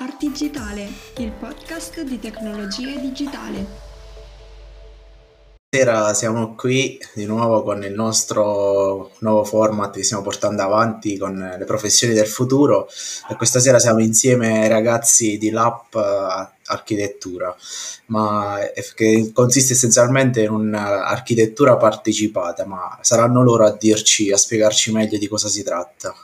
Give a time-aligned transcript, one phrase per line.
[0.00, 3.66] Artigitale, il podcast di tecnologie digitali.
[5.66, 11.56] Stasera siamo qui di nuovo con il nostro nuovo format che stiamo portando avanti con
[11.58, 12.86] le professioni del futuro
[13.28, 17.52] e questa sera siamo insieme ai ragazzi di Lab Architettura,
[18.06, 18.56] ma
[18.94, 25.26] che consiste essenzialmente in un'architettura partecipata, ma saranno loro a dirci, a spiegarci meglio di
[25.26, 26.14] cosa si tratta.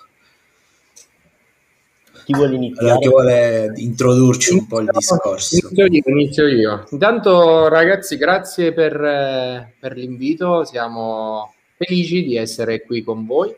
[2.25, 2.89] Chi vuole iniziare?
[2.89, 5.57] Allora, chi vuole introdurci un po' il discorso?
[5.57, 6.85] Inizio io, inizio io.
[6.91, 13.55] Intanto ragazzi, grazie per, eh, per l'invito, siamo felici di essere qui con voi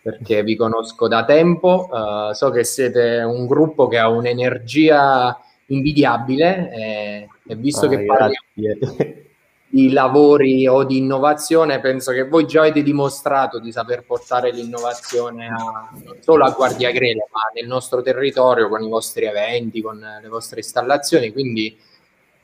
[0.00, 6.70] perché vi conosco da tempo, uh, so che siete un gruppo che ha un'energia invidiabile
[6.72, 9.26] e, e visto ah, che parliamo
[9.70, 15.48] di lavori o di innovazione, penso che voi già avete dimostrato di saper portare l'innovazione
[15.48, 19.98] a, non solo a Guardia Grele, ma nel nostro territorio con i vostri eventi, con
[19.98, 21.32] le vostre installazioni.
[21.32, 21.76] Quindi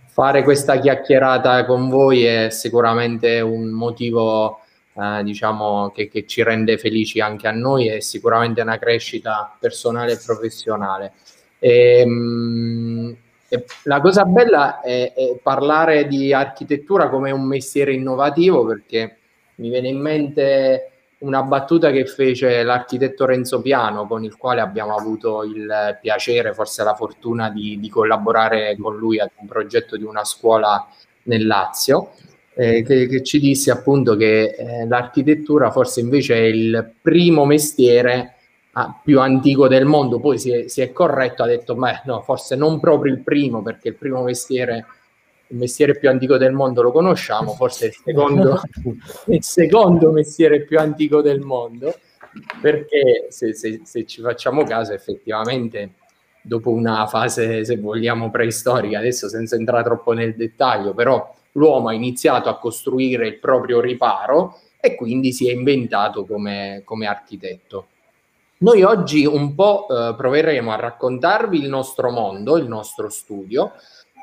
[0.07, 4.61] fare questa chiacchierata con voi è sicuramente un motivo
[4.97, 10.13] eh, diciamo che, che, ci rende felici anche a noi e sicuramente una crescita personale
[10.13, 11.13] e professionale.
[11.59, 13.17] E, ehm,
[13.85, 19.19] la cosa bella è, è, parlare di architettura come un mestiere innovativo perché
[19.57, 24.95] mi viene in mente una battuta che fece l'architetto Renzo Piano con il quale abbiamo
[24.95, 30.05] avuto il piacere, forse la fortuna di, di collaborare con lui ad un progetto di
[30.05, 30.87] una scuola
[31.25, 32.13] nel Lazio,
[32.55, 38.34] eh, che, che, ci disse appunto che eh, l'architettura forse invece è il primo mestiere
[38.75, 42.21] ah, più antico del mondo, poi si è, si è corretto, ha detto, beh, no,
[42.23, 44.87] forse non proprio il primo, perché il primo mestiere,
[45.49, 48.61] il mestiere più antico del mondo lo conosciamo, forse il secondo,
[49.27, 51.95] il secondo mestiere più antico del mondo,
[52.61, 55.93] perché se, se, se ci facciamo caso, effettivamente,
[56.43, 61.95] dopo una fase, se vogliamo, preistorica, adesso senza entrare troppo nel dettaglio, però l'uomo ha
[61.95, 67.87] iniziato a costruire il proprio riparo e quindi si è inventato come, come architetto.
[68.57, 73.73] Noi oggi un po' eh, proveremo a raccontarvi il nostro mondo, il nostro studio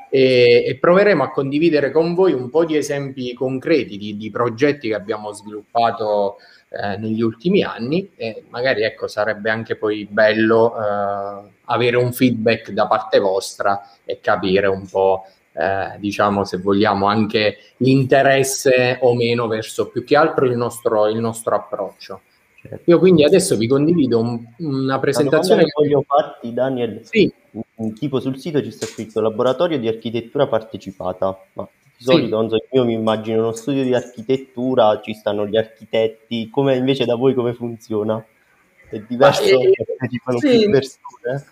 [0.09, 4.88] e, e, proveremo a condividere con voi un po' di esempi concreti di, di progetti
[4.88, 6.38] che abbiamo sviluppato
[6.70, 12.72] eh, negli ultimi anni e magari ecco sarebbe anche poi bello eh, avere un feedback
[12.72, 19.47] da parte vostra e capire un po' eh, diciamo se vogliamo anche l'interesse o meno
[19.47, 22.22] verso più che altro il nostro, il nostro approccio.
[22.85, 25.63] Io quindi adesso vi condivido un, una presentazione.
[25.63, 27.01] che voglio farti, Daniel.
[27.03, 27.31] Sì.
[27.97, 31.38] Tipo sul sito ci sta scritto laboratorio di architettura partecipata.
[31.53, 31.67] Ma
[31.97, 32.31] di solito, sì.
[32.31, 36.49] non so, io mi immagino uno studio di architettura, ci stanno gli architetti.
[36.49, 38.23] Come invece da voi come funziona?
[38.89, 39.43] È diverso?
[39.43, 40.59] Eh, partecipano sì.
[40.59, 41.45] più persone?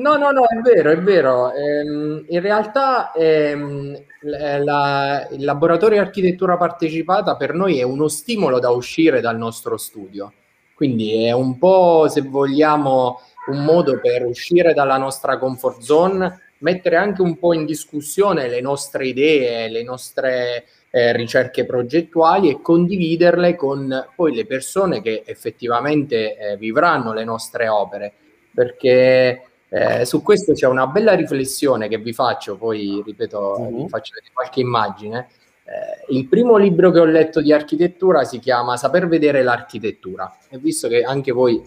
[0.00, 1.52] No, no, no, è vero, è vero.
[1.52, 8.70] Ehm, in realtà ehm, la, il laboratorio architettura partecipata per noi è uno stimolo da
[8.70, 10.32] uscire dal nostro studio.
[10.74, 16.96] Quindi è un po', se vogliamo, un modo per uscire dalla nostra comfort zone, mettere
[16.96, 23.54] anche un po' in discussione le nostre idee, le nostre eh, ricerche progettuali e condividerle
[23.54, 28.14] con poi le persone che effettivamente eh, vivranno le nostre opere.
[28.52, 33.82] Perché eh, su questo c'è una bella riflessione che vi faccio, poi ripeto, uh-huh.
[33.82, 35.28] vi faccio vedere qualche immagine.
[35.64, 40.58] Eh, il primo libro che ho letto di architettura si chiama Saper vedere l'architettura e
[40.58, 41.62] visto che anche voi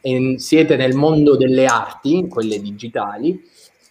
[0.00, 3.38] eh, siete nel mondo delle arti, quelle digitali,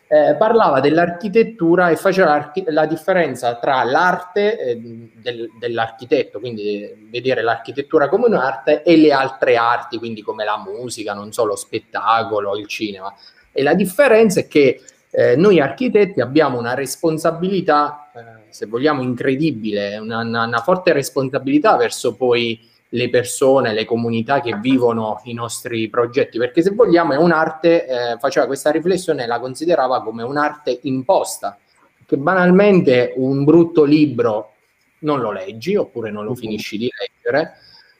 [0.10, 8.08] eh, parlava dell'architettura e faceva la differenza tra l'arte eh, del, dell'architetto, quindi vedere l'architettura
[8.08, 12.68] come un'arte, e le altre arti, quindi come la musica, non so, lo spettacolo, il
[12.68, 13.14] cinema.
[13.52, 19.98] E la differenza è che eh, noi architetti abbiamo una responsabilità, eh, se vogliamo, incredibile,
[19.98, 25.90] una, una, una forte responsabilità verso poi le persone, le comunità che vivono i nostri
[25.90, 30.80] progetti, perché se vogliamo è un'arte, eh, faceva questa riflessione e la considerava come un'arte
[30.84, 31.58] imposta,
[32.06, 34.54] che banalmente un brutto libro
[35.00, 36.38] non lo leggi oppure non lo mhm.
[36.38, 37.54] finisci di leggere,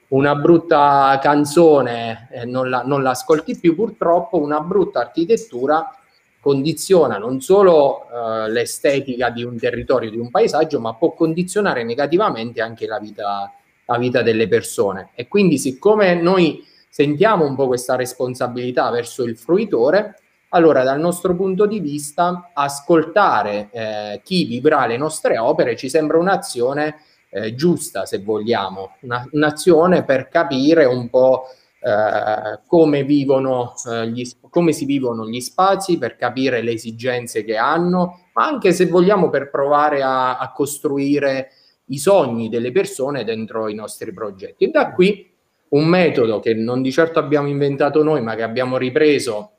[0.08, 5.92] una brutta canzone eh, non, la, non l'ascolti più, purtroppo una brutta architettura
[6.40, 12.62] condiziona non solo eh, l'estetica di un territorio, di un paesaggio, ma può condizionare negativamente
[12.62, 13.52] anche la vita
[13.88, 15.10] la vita delle persone.
[15.14, 20.16] E quindi siccome noi sentiamo un po' questa responsabilità verso il fruitore,
[20.50, 26.18] allora dal nostro punto di vista ascoltare eh, chi vivrà le nostre opere ci sembra
[26.18, 26.96] un'azione
[27.30, 31.44] eh, giusta, se vogliamo, una, un'azione per capire un po'
[31.80, 37.56] eh, come, vivono, eh, gli, come si vivono gli spazi per capire le esigenze che
[37.56, 41.50] hanno, ma anche se vogliamo per provare a, a costruire
[41.88, 44.64] i sogni delle persone dentro i nostri progetti.
[44.64, 45.30] E da qui
[45.70, 49.52] un metodo che non di certo abbiamo inventato noi, ma che abbiamo ripreso,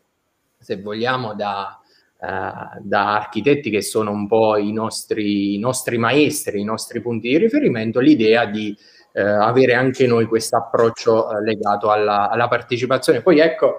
[0.58, 1.80] se vogliamo, da,
[2.20, 7.30] uh, da architetti che sono un po' i nostri, i nostri, maestri, i nostri punti
[7.30, 8.76] di riferimento, l'idea di
[9.14, 13.22] uh, avere anche noi questo approccio uh, legato alla, alla partecipazione.
[13.22, 13.78] Poi ecco,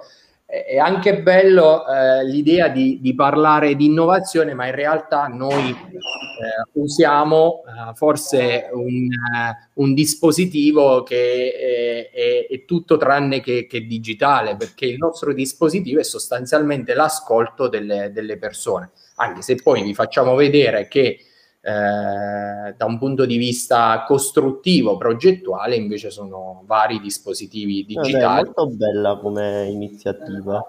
[0.51, 6.69] è anche bello eh, l'idea di, di, parlare di innovazione, ma in realtà noi eh,
[6.73, 14.57] usiamo eh, forse un, eh, un, dispositivo che è, è, tutto tranne che, che, digitale,
[14.57, 20.35] perché il nostro dispositivo è sostanzialmente l'ascolto delle, delle persone, anche se poi vi facciamo
[20.35, 21.27] vedere che
[21.63, 28.41] eh, da un punto di vista costruttivo, progettuale, invece sono vari dispositivi digitali.
[28.41, 30.65] È molto bella come iniziativa.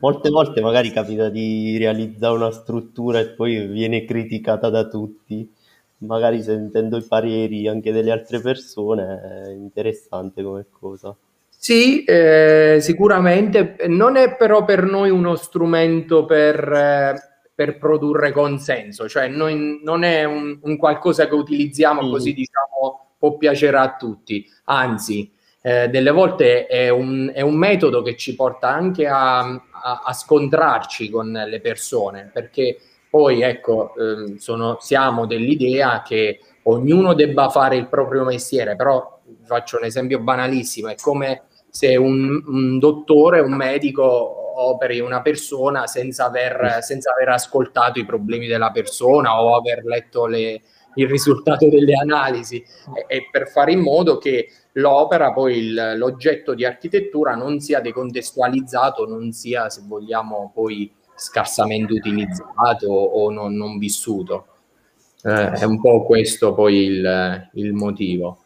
[0.00, 5.48] Molte volte magari capita di realizzare una struttura e poi viene criticata da tutti.
[5.98, 11.14] Magari sentendo i pareri anche delle altre persone è interessante come cosa.
[11.50, 13.76] Sì, eh, sicuramente.
[13.86, 16.72] Non è però per noi uno strumento per...
[16.72, 22.10] Eh, per produrre consenso, cioè noi, non è un, un, qualcosa che utilizziamo mm.
[22.10, 28.02] così diciamo può piacere a tutti, anzi eh, delle volte è un, è un, metodo
[28.02, 32.78] che ci porta anche a, a, a scontrarci con le persone, perché
[33.08, 39.76] poi ecco eh, sono, siamo dell'idea che ognuno debba fare il proprio mestiere, però faccio
[39.76, 46.26] un esempio banalissimo, è come se un, un dottore, un medico operi una persona senza
[46.26, 50.60] aver, senza aver ascoltato i problemi della persona o aver letto le,
[50.94, 56.54] il risultato delle analisi e, e, per fare in modo che l'opera, poi il, l'oggetto
[56.54, 63.78] di architettura non sia decontestualizzato, non sia, se vogliamo, poi scarsamente utilizzato o non, non
[63.78, 64.46] vissuto.
[65.22, 68.38] Eh, è un po' questo poi il, il motivo.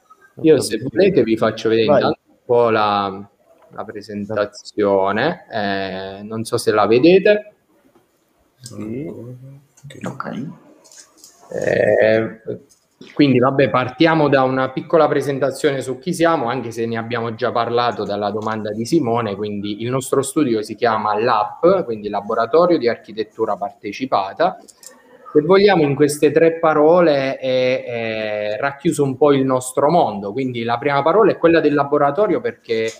[0.43, 3.31] Io se volete vi faccio vedere intanto un po' la,
[3.70, 7.52] la presentazione, eh, non so se la vedete.
[8.60, 9.06] Sì.
[10.02, 10.48] Ok.
[11.52, 12.40] Eh,
[13.14, 17.52] quindi vabbè, partiamo da una piccola presentazione su chi siamo, anche se ne abbiamo già
[17.52, 22.88] parlato dalla domanda di Simone, quindi il nostro studio si chiama LAP, quindi Laboratorio di
[22.88, 24.58] Architettura Partecipata.
[25.32, 30.62] Se vogliamo in queste tre parole è, è racchiuso un po' il nostro mondo, quindi
[30.62, 32.90] la prima parola è quella del laboratorio perché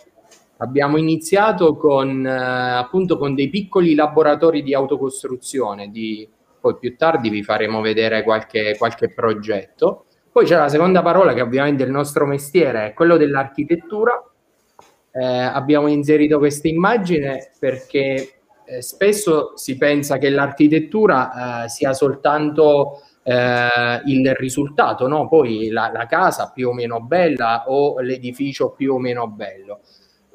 [0.59, 7.29] Abbiamo iniziato con, eh, appunto con dei piccoli laboratori di autocostruzione, di, poi più tardi
[7.29, 10.07] vi faremo vedere qualche, qualche progetto.
[10.33, 14.23] Poi c'è la seconda parola che ovviamente è il nostro mestiere, è quello dell'architettura.
[15.13, 23.03] Eh, abbiamo inserito questa immagine perché eh, spesso si pensa che l'architettura eh, sia soltanto
[23.23, 25.29] eh, il risultato, no?
[25.29, 29.81] poi la, la, casa più o meno bella o l'edificio più o meno bello.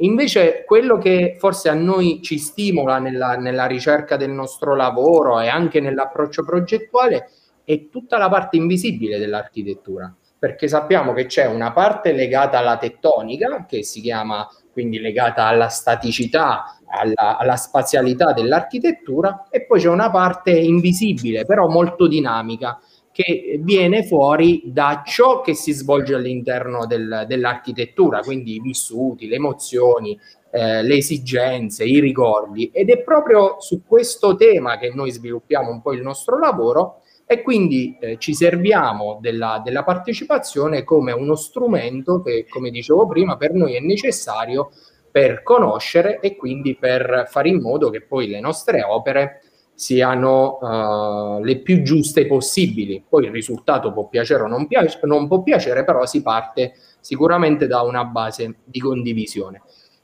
[0.01, 5.47] Invece quello che forse a noi ci stimola nella, nella ricerca del nostro lavoro e
[5.47, 7.29] anche nell'approccio progettuale
[7.63, 13.65] è tutta la parte invisibile dell'architettura, perché sappiamo che c'è una parte legata alla tettonica,
[13.67, 20.09] che si chiama quindi legata alla staticità, alla, alla spazialità dell'architettura, e poi c'è una
[20.09, 22.79] parte invisibile, però molto dinamica,
[23.21, 29.35] che viene fuori da ciò che si svolge all'interno del, dell'architettura, quindi i vissuti, le
[29.35, 30.19] emozioni,
[30.51, 32.69] eh, le esigenze, i ricordi.
[32.73, 37.41] Ed è proprio su questo tema che noi sviluppiamo un po' il nostro lavoro e
[37.41, 43.53] quindi eh, ci serviamo della, della partecipazione come uno strumento che, come dicevo prima, per
[43.53, 44.71] noi è necessario
[45.09, 49.41] per conoscere e quindi per fare in modo che poi le nostre opere
[49.73, 53.03] siano uh, le più giuste possibili.
[53.07, 57.67] Poi il risultato può piacere o non, piace, non può piacere, però si parte sicuramente
[57.67, 59.61] da una base di condivisione.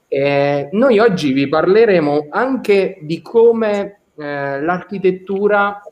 [0.08, 5.82] Eh, noi oggi vi parleremo anche di come eh, l'architettura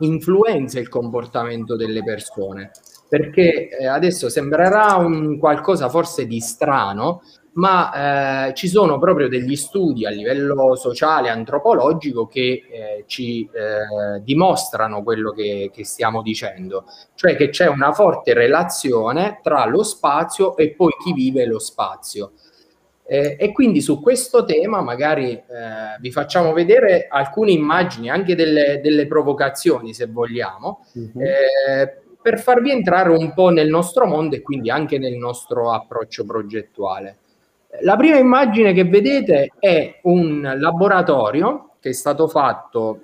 [0.00, 2.70] influenza il comportamento delle persone,
[3.08, 7.22] perché eh, adesso sembrerà un qualcosa forse di strano,
[7.56, 14.20] ma eh, ci sono proprio degli studi a livello sociale, antropologico, che eh, ci eh,
[14.22, 16.84] dimostrano quello che, che, stiamo dicendo,
[17.14, 22.32] cioè che c'è una forte relazione tra lo spazio e poi chi vive lo spazio.
[23.08, 25.44] Eh, e quindi su questo tema magari eh,
[26.00, 31.24] vi facciamo vedere alcune immagini, anche delle, delle provocazioni, se vogliamo, mm-hmm.
[32.20, 37.20] per farvi entrare un po' nel nostro mondo e quindi anche nel nostro approccio progettuale.
[37.80, 43.00] La prima immagine che vedete è un laboratorio che è stato fatto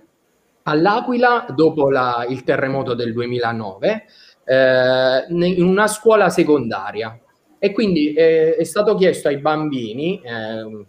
[0.64, 4.05] all'Aquila dopo la, il terremoto del 2009
[4.45, 7.19] eh, in una scuola secondaria
[7.59, 10.85] e quindi eh, è stato chiesto ai bambini, eh,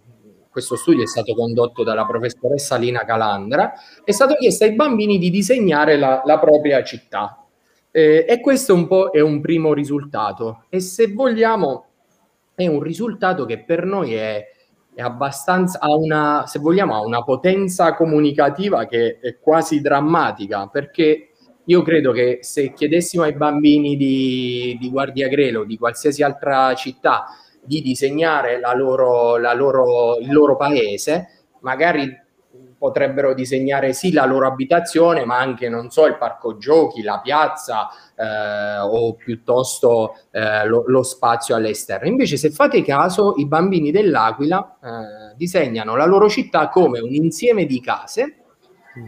[0.49, 3.73] questo studio è stato condotto dalla professoressa Lina Calandra,
[4.03, 7.45] è stato chiesto ai bambini di disegnare la, la propria città.
[7.91, 10.65] Eh, e questo un po' è un primo risultato.
[10.69, 11.92] E se vogliamo,
[12.55, 14.45] è un risultato che per noi è,
[14.93, 21.29] è abbastanza, ha una, se vogliamo, ha una potenza comunicativa che è quasi drammatica, perché
[21.65, 27.25] io credo che se chiedessimo ai bambini di, di Guardia Grelo, di qualsiasi altra città,
[27.63, 32.21] di disegnare la loro, la loro, il loro paese, magari
[32.83, 37.87] potrebbero disegnare sì la loro abitazione, ma anche, non so, il parco giochi, la piazza
[38.13, 42.09] eh, o piuttosto eh, lo, lo, spazio all'esterno.
[42.09, 47.65] Invece, se fate caso, i bambini dell'Aquila eh, disegnano la loro città come un insieme
[47.65, 48.39] di case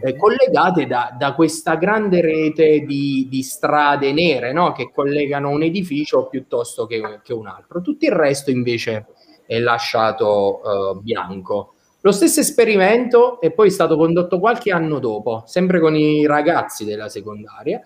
[0.00, 4.72] eh, collegate da, da, questa grande rete di, di strade nere no?
[4.72, 7.82] che collegano un edificio piuttosto che, che, un altro.
[7.82, 9.08] Tutto il resto invece
[9.46, 11.74] è lasciato uh, bianco.
[12.06, 17.08] Lo stesso esperimento è poi stato condotto qualche anno dopo, sempre con i ragazzi della
[17.08, 17.80] secondaria,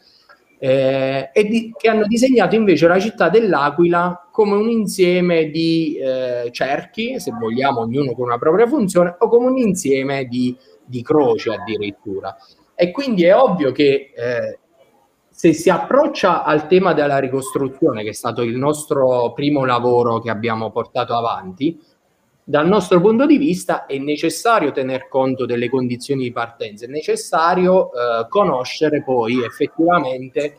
[0.59, 6.51] eh, e di, che hanno disegnato invece la città dell'Aquila come un insieme di eh,
[6.51, 11.55] cerchi, se vogliamo, ognuno con una propria funzione, o come un insieme di di croce
[11.55, 12.37] addirittura.
[12.75, 14.59] E quindi è ovvio che eh,
[15.31, 20.29] se si approccia al tema della ricostruzione, che è stato il nostro primo lavoro che
[20.29, 21.81] abbiamo portato avanti,
[22.51, 27.93] dal nostro punto di vista è necessario tener conto delle condizioni di partenza, è necessario
[27.93, 30.57] eh, conoscere poi effettivamente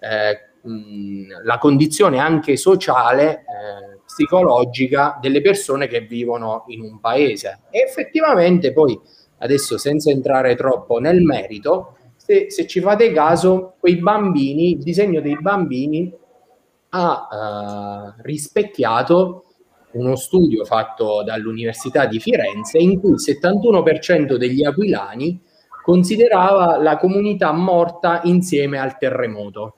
[0.00, 7.60] eh, mh, la condizione anche sociale, eh, psicologica delle persone che vivono in un paese.
[7.70, 8.98] E effettivamente poi
[9.38, 15.20] adesso senza entrare troppo nel merito, se, se ci fate caso, quei bambini, il disegno
[15.20, 16.10] dei bambini
[16.88, 19.44] ha uh, rispecchiato
[19.94, 25.40] uno studio fatto dall'Università di Firenze in cui il 71% degli aquilani
[25.82, 29.74] considerava la comunità morta insieme al terremoto.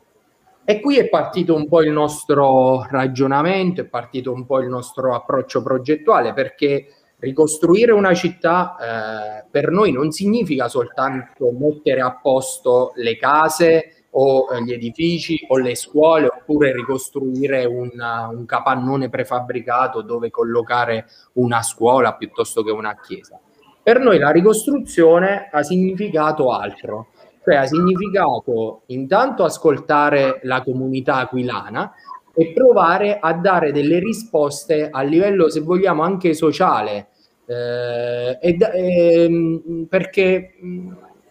[0.65, 5.15] E qui è partito un po' il nostro ragionamento, è partito un po' il nostro
[5.15, 6.87] approccio progettuale, perché
[7.19, 14.47] ricostruire una città eh, per noi non significa soltanto mettere a posto le case o
[14.51, 21.63] eh, gli edifici o le scuole oppure ricostruire una, un capannone prefabbricato dove collocare una
[21.63, 23.39] scuola piuttosto che una chiesa.
[23.83, 27.09] Per noi la ricostruzione ha significato altro,
[27.45, 31.93] cioè ha significato intanto ascoltare la comunità aquilana
[32.35, 37.09] e provare a dare delle risposte a livello, se vogliamo, anche sociale.
[37.47, 40.55] Eh, ed, eh, perché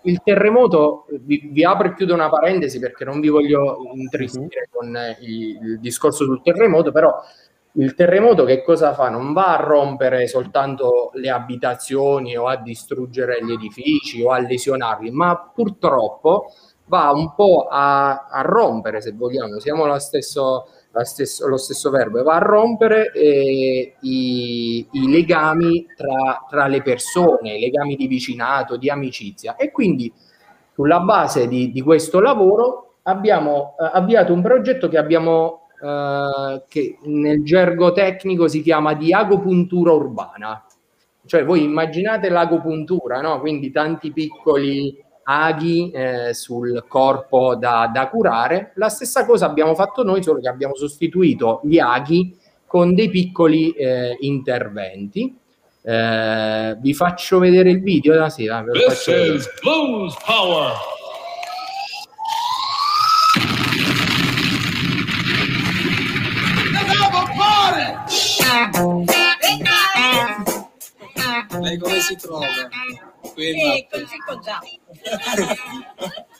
[0.06, 4.78] il terremoto, vi, vi, apro e chiudo una parentesi perché non vi voglio intristire mhm.
[4.78, 7.14] con il, il discorso sul terremoto, però
[7.78, 9.10] il terremoto che cosa fa?
[9.10, 15.12] Non va a rompere soltanto le abitazioni o a distruggere gli edifici o a lesionarli,
[15.12, 16.46] ma purtroppo
[16.86, 20.68] va un po' a, a rompere, se vogliamo, siamo lo stesso,
[21.04, 27.58] stesso, lo stesso verbo, va a rompere eh, i, i, legami tra, tra, le persone,
[27.58, 29.56] i legami di vicinato, di amicizia.
[29.56, 30.12] E quindi
[30.74, 36.98] sulla base di, di questo lavoro abbiamo eh, avviato un progetto che abbiamo eh, che
[37.04, 40.66] nel gergo tecnico si chiama diagopuntura urbana.
[41.26, 43.40] Cioè voi immaginate l'agopuntura, no?
[43.40, 48.72] quindi tanti piccoli aghi eh, sul corpo da, da, curare.
[48.76, 53.72] La stessa cosa abbiamo fatto noi, solo che abbiamo sostituito gli aghi con dei piccoli
[53.72, 55.36] eh, interventi.
[55.82, 58.24] Eh, vi faccio vedere il video.
[58.24, 60.74] Ah, sì, This is Blues Power.
[71.62, 72.46] Lei come si trova?
[73.36, 74.62] Qui così già.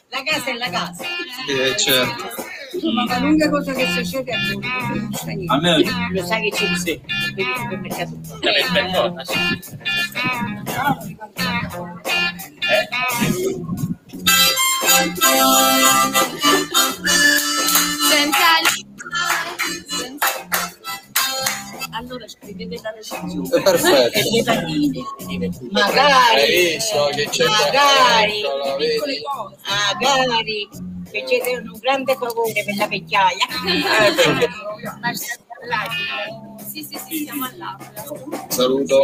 [0.08, 1.04] La casa è la casa.
[1.46, 2.24] Eh, certo.
[2.72, 5.44] Insomma, l'unica cosa che succede è che.
[5.46, 7.00] A me lo sai che c'è sì.
[7.34, 8.18] per il supermercato.
[8.40, 9.36] Per forza, sì.
[18.08, 18.85] Senza
[21.96, 23.48] allora scrivete la recensione.
[23.48, 24.18] Perfetto.
[24.18, 25.04] E le palline
[25.70, 26.40] magari.
[26.40, 28.42] Hai visto che c'è magari.
[28.76, 29.56] piccole cose.
[29.66, 30.68] Magari.
[31.06, 33.46] Facete un grande favore per la vecchiaia.
[33.66, 34.48] Eh, perché...
[36.68, 38.46] sì, sì, sì, siamo all'Aquila.
[38.48, 39.02] Saluto.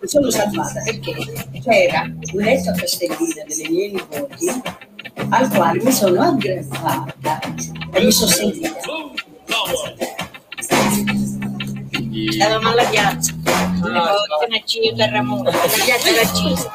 [0.00, 1.14] Mi sono salvata perché
[1.62, 4.46] c'era un letto a Castellina delle mie nipoti
[5.30, 7.40] al quale mi sono aggrappata
[7.92, 9.01] e mi sono sentita.
[12.32, 13.32] Stavamo alla piazza.
[13.44, 15.50] Le volte una Cio terremoto.
[15.50, 16.70] La piazza era accesa.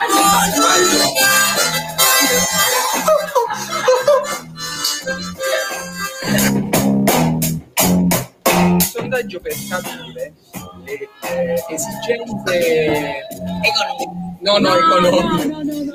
[8.80, 10.34] sondaggio per capire
[10.86, 13.24] le eh, esigenze
[13.62, 14.38] Economico.
[14.42, 15.94] no no economiche No, no, no.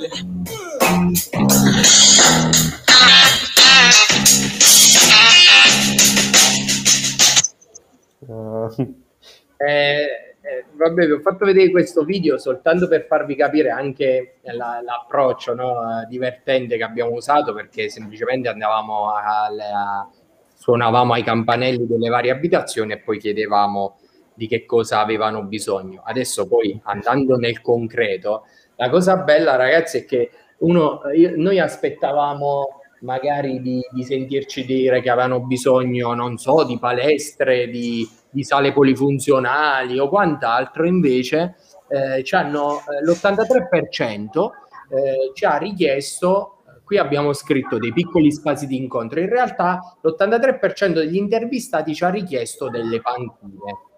[9.57, 10.07] Eh,
[10.45, 15.55] Eh, vabbè, vi ho fatto vedere questo video soltanto per farvi capire anche la- l'approccio
[15.55, 20.09] no, divertente che abbiamo usato perché semplicemente andavamo a, a-
[20.53, 23.99] suonavamo ai campanelli delle varie abitazioni e poi chiedevamo
[24.35, 26.03] di che cosa avevano bisogno.
[26.05, 32.81] Adesso poi andando nel concreto, la cosa bella ragazzi è che uno, io- noi aspettavamo
[33.03, 38.73] magari di, di sentirci dire che avevano bisogno, non so, di palestre, di, di sale
[38.73, 41.57] polifunzionali o quant'altro, invece
[41.89, 44.51] eh, ci hanno, eh, l'83%
[44.89, 50.93] eh, ci ha richiesto, qui abbiamo scritto dei piccoli spazi di incontro, in realtà l'83%
[50.93, 53.91] degli intervistati ci ha richiesto delle panchine.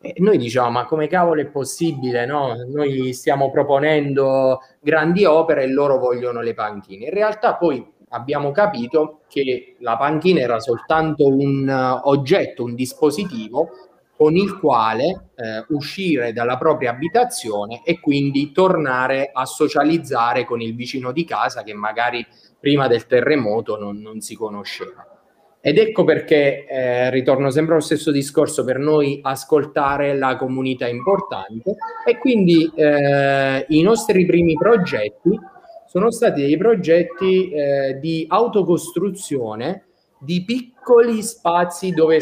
[0.00, 2.26] E noi diciamo, ma come cavolo è possibile?
[2.26, 2.56] No?
[2.68, 7.06] Noi stiamo proponendo grandi opere e loro vogliono le panchine.
[7.06, 13.68] In realtà poi abbiamo capito che la panchina era soltanto un eh, oggetto, un dispositivo
[14.16, 20.74] con il quale eh, uscire dalla propria abitazione e quindi tornare a socializzare con il
[20.76, 22.24] vicino di casa che magari
[22.60, 25.08] prima del terremoto non, non si conosceva.
[25.60, 30.90] Ed ecco perché eh, ritorno sempre allo stesso discorso per noi ascoltare la comunità è
[30.90, 35.40] importante e quindi eh, i nostri primi progetti
[35.94, 39.84] sono stati dei progetti eh, di autocostruzione
[40.18, 42.18] di piccoli spazi dove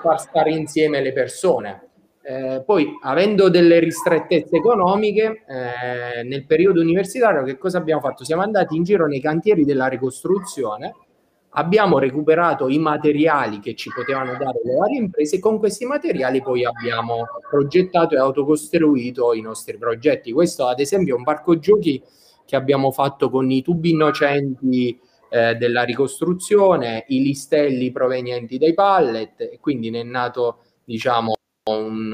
[0.00, 1.88] far stare insieme le persone.
[2.22, 8.22] Eh, poi, avendo delle ristrettezze economiche, eh, nel periodo universitario, che cosa abbiamo fatto?
[8.22, 10.94] Siamo andati in giro nei cantieri della ricostruzione,
[11.54, 16.40] abbiamo recuperato i materiali che ci potevano dare le varie imprese e con questi materiali
[16.42, 20.30] poi abbiamo progettato e autocostruito i nostri progetti.
[20.30, 22.00] Questo, ad esempio, è un parco giochi
[22.50, 29.40] che abbiamo fatto con i tubi innocenti eh, della ricostruzione, i listelli provenienti dai pallet,
[29.42, 31.34] e quindi ne è nato, diciamo,
[31.70, 32.12] un,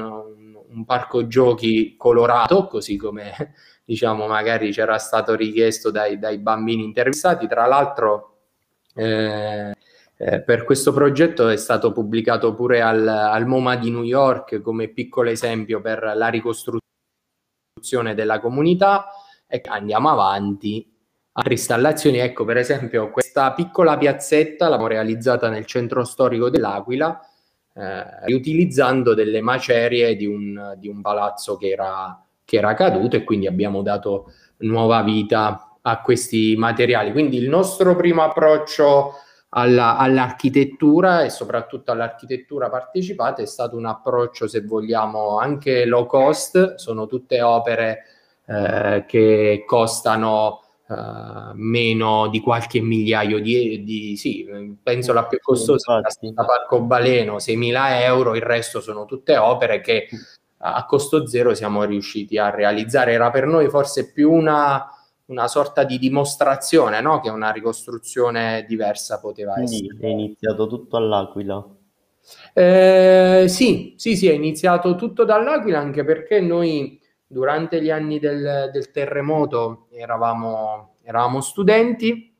[0.69, 3.33] un- parco giochi colorato, così come
[3.83, 7.47] diciamo magari c'era stato richiesto dai, dai bambini intervistati.
[7.47, 8.35] Tra l'altro,
[8.93, 9.73] eh,
[10.17, 14.89] eh, per questo progetto è stato pubblicato pure al, al MoMA di New York come
[14.89, 19.07] piccolo esempio per la ricostruzione della comunità
[19.47, 20.85] e andiamo avanti.
[21.33, 27.19] Altre installazioni, ecco per esempio questa piccola piazzetta l'abbiamo realizzata nel centro storico dell'Aquila,
[27.75, 33.23] eh, riutilizzando delle macerie di un, di un palazzo che era, che era caduto e
[33.23, 37.11] quindi abbiamo dato nuova vita a questi materiali.
[37.11, 39.13] Quindi il nostro primo approccio
[39.49, 46.75] alla- all'architettura e soprattutto all'architettura partecipata è stato un approccio, se vogliamo, anche low cost,
[46.75, 48.03] sono tutte opere
[48.47, 54.47] eh, che costano eh, meno di qualche migliaio di, di sì,
[54.81, 56.25] penso la più costosa è la Infatti.
[56.27, 60.07] Santa Parco Baleno, 6.000 euro, il resto sono tutte opere che
[60.59, 63.11] a costo zero siamo riusciti a realizzare.
[63.11, 64.89] Era per noi forse più una,
[65.25, 67.19] una sorta di dimostrazione no?
[67.19, 69.87] che una ricostruzione diversa poteva essere.
[69.87, 71.65] Quindi è iniziato tutto all'Aquila.
[72.53, 78.69] Eh, sì, sì, sì, è iniziato tutto dall'Aquila anche perché noi durante gli anni del,
[78.71, 82.33] del terremoto eravamo, eravamo studenti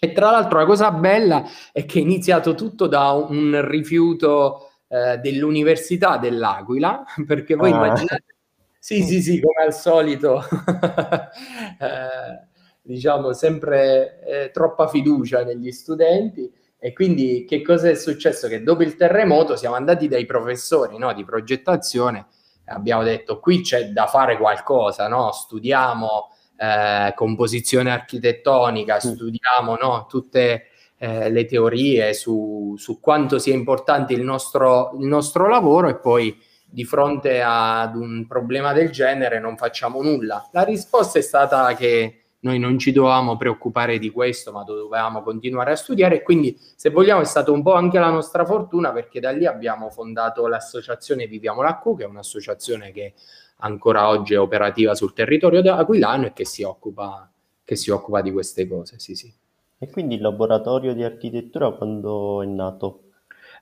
[0.00, 5.18] e tra l'altro la cosa bella è che è iniziato tutto da un rifiuto eh,
[5.18, 7.76] dell'Università dell'Aquila, perché voi Ah.
[7.76, 8.36] immaginate,
[8.78, 10.40] sì, sì, sì, come al solito,
[11.80, 12.46] eh,
[12.80, 16.50] diciamo sempre eh, troppa fiducia negli studenti.
[16.80, 18.46] E quindi che cosa è successo?
[18.46, 22.26] Che dopo il terremoto siamo andati dai professori no, di progettazione
[22.68, 25.32] abbiamo detto qui c'è da fare qualcosa, no?
[25.32, 30.66] studiamo eh, composizione architettonica, studiamo no, tutte
[30.98, 36.36] eh, le teorie su, su quanto sia importante il nostro, il nostro lavoro e poi
[36.70, 40.48] di fronte ad un problema del genere non facciamo nulla.
[40.52, 45.72] La risposta è stata che noi non ci dovevamo preoccupare di questo, ma dovevamo continuare
[45.72, 49.18] a studiare e quindi, se vogliamo, è stata un po' anche la nostra fortuna perché
[49.18, 53.14] da lì abbiamo fondato l'associazione Viviamo la Q, che è un'associazione che
[53.58, 57.28] ancora oggi è operativa sul territorio aquilano e che si occupa,
[57.64, 59.32] che si occupa di queste cose, sì, sì.
[59.80, 63.02] E quindi il laboratorio di architettura quando è nato?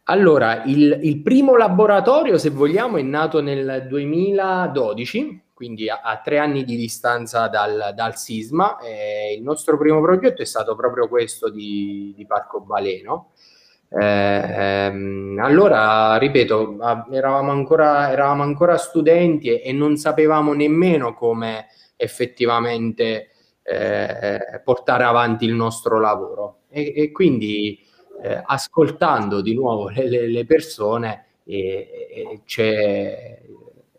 [0.04, 6.37] Allora, il, il primo laboratorio, se vogliamo, è nato nel 2012, quindi a, a tre
[6.37, 8.79] anni di distanza dal, dal sisma.
[8.79, 13.31] Eh, il nostro primo progetto è stato proprio questo di, di Parco Baleno.
[13.88, 16.77] Eh, ehm, allora, ripeto,
[17.11, 23.31] eravamo ancora, eravamo ancora studenti e, e, non sapevamo nemmeno come effettivamente
[23.62, 26.64] eh, portare avanti il nostro lavoro.
[26.69, 27.79] E, e quindi,
[28.23, 31.23] eh, ascoltando di nuovo le, le, le persone,
[32.45, 33.40] c'è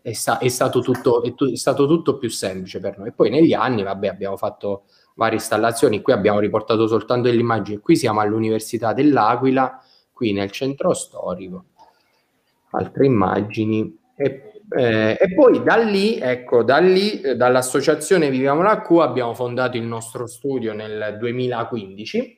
[0.08, 3.12] è, sta- è, stato tutto, è, tu- è, stato tutto, più semplice per noi.
[3.12, 7.96] Poi negli anni, vabbè, abbiamo fatto varie installazioni, qui abbiamo riportato soltanto delle immagini, qui
[7.96, 11.66] siamo all'Università dell'Aquila, qui nel centro storico,
[12.70, 13.96] altre immagini.
[14.16, 19.34] E, eh, e poi da lì, ecco, da lì, eh, dall'associazione Viviamo la Q abbiamo
[19.34, 22.37] fondato il nostro studio nel 2015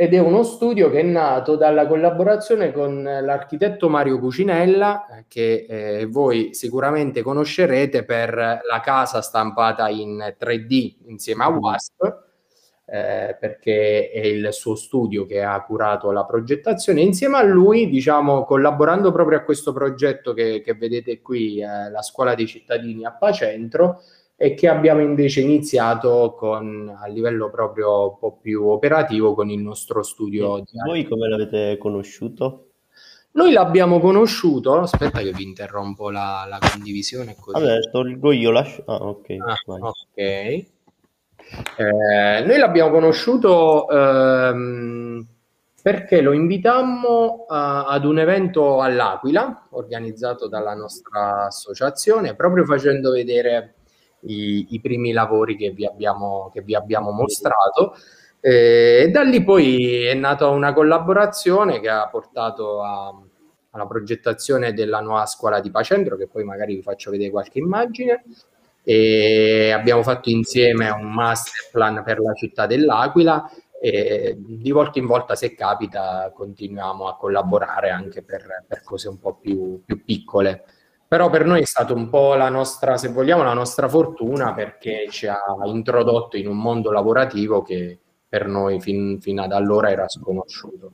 [0.00, 5.66] ed è uno studio che è nato dalla collaborazione con l'architetto Mario Cucinella, eh, che
[5.68, 12.18] eh, voi sicuramente conoscerete per la casa stampata in 3D insieme a WASP,
[12.86, 17.02] eh, perché è il suo studio che ha curato la progettazione.
[17.02, 22.00] Insieme a lui, diciamo, collaborando proprio a questo progetto che, che vedete qui, eh, la
[22.00, 24.00] Scuola dei Cittadini a Pacentro,
[24.42, 29.58] e che abbiamo invece iniziato con, a livello proprio un po' più operativo con il
[29.60, 30.56] nostro studio.
[30.56, 32.68] E voi come l'avete conosciuto?
[33.32, 37.36] Noi l'abbiamo conosciuto, aspetta che vi interrompo la, la condivisione.
[37.38, 37.62] Così.
[37.62, 38.82] Vabbè, tolgo io, lascio...
[38.86, 39.26] Ah, ok.
[39.46, 40.16] Ah, ok.
[40.16, 40.66] Eh,
[41.76, 45.26] noi l'abbiamo conosciuto ehm,
[45.82, 53.74] perché lo invitammo uh, ad un evento all'Aquila, organizzato dalla nostra associazione, proprio facendo vedere
[54.22, 57.94] i, i primi lavori che vi abbiamo, che vi abbiamo mostrato.
[58.40, 63.14] E da lì poi è nata una collaborazione che ha portato a,
[63.70, 68.24] alla progettazione della nuova scuola di Pacentro, che poi magari vi faccio vedere qualche immagine.
[68.82, 73.48] E abbiamo fatto insieme un master plan per la città dell'Aquila
[73.82, 79.18] e di volta in volta, se capita, continuiamo a collaborare anche per, per cose un
[79.18, 80.64] po' più, più piccole.
[81.10, 85.08] Però per noi è stata un po' la nostra, se vogliamo, la nostra fortuna perché
[85.10, 90.06] ci ha introdotto in un mondo lavorativo che per noi fin, fino ad allora era
[90.06, 90.92] sconosciuto.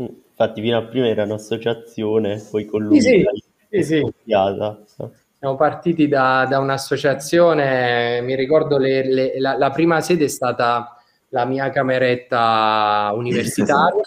[0.00, 3.22] Mm, infatti fino a prima era un'associazione, poi con lui sì,
[3.68, 4.12] sì, sì.
[4.24, 10.96] Siamo partiti da, da, un'associazione, mi ricordo le, le, la, la, prima sede è stata
[11.28, 14.02] la mia cameretta universitaria.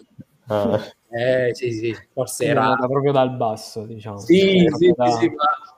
[0.47, 0.81] ah.
[1.17, 4.17] Eh, sì, sì, forse era proprio dal basso, diciamo.
[4.19, 5.12] Sì, sì, da...
[5.12, 5.32] sì,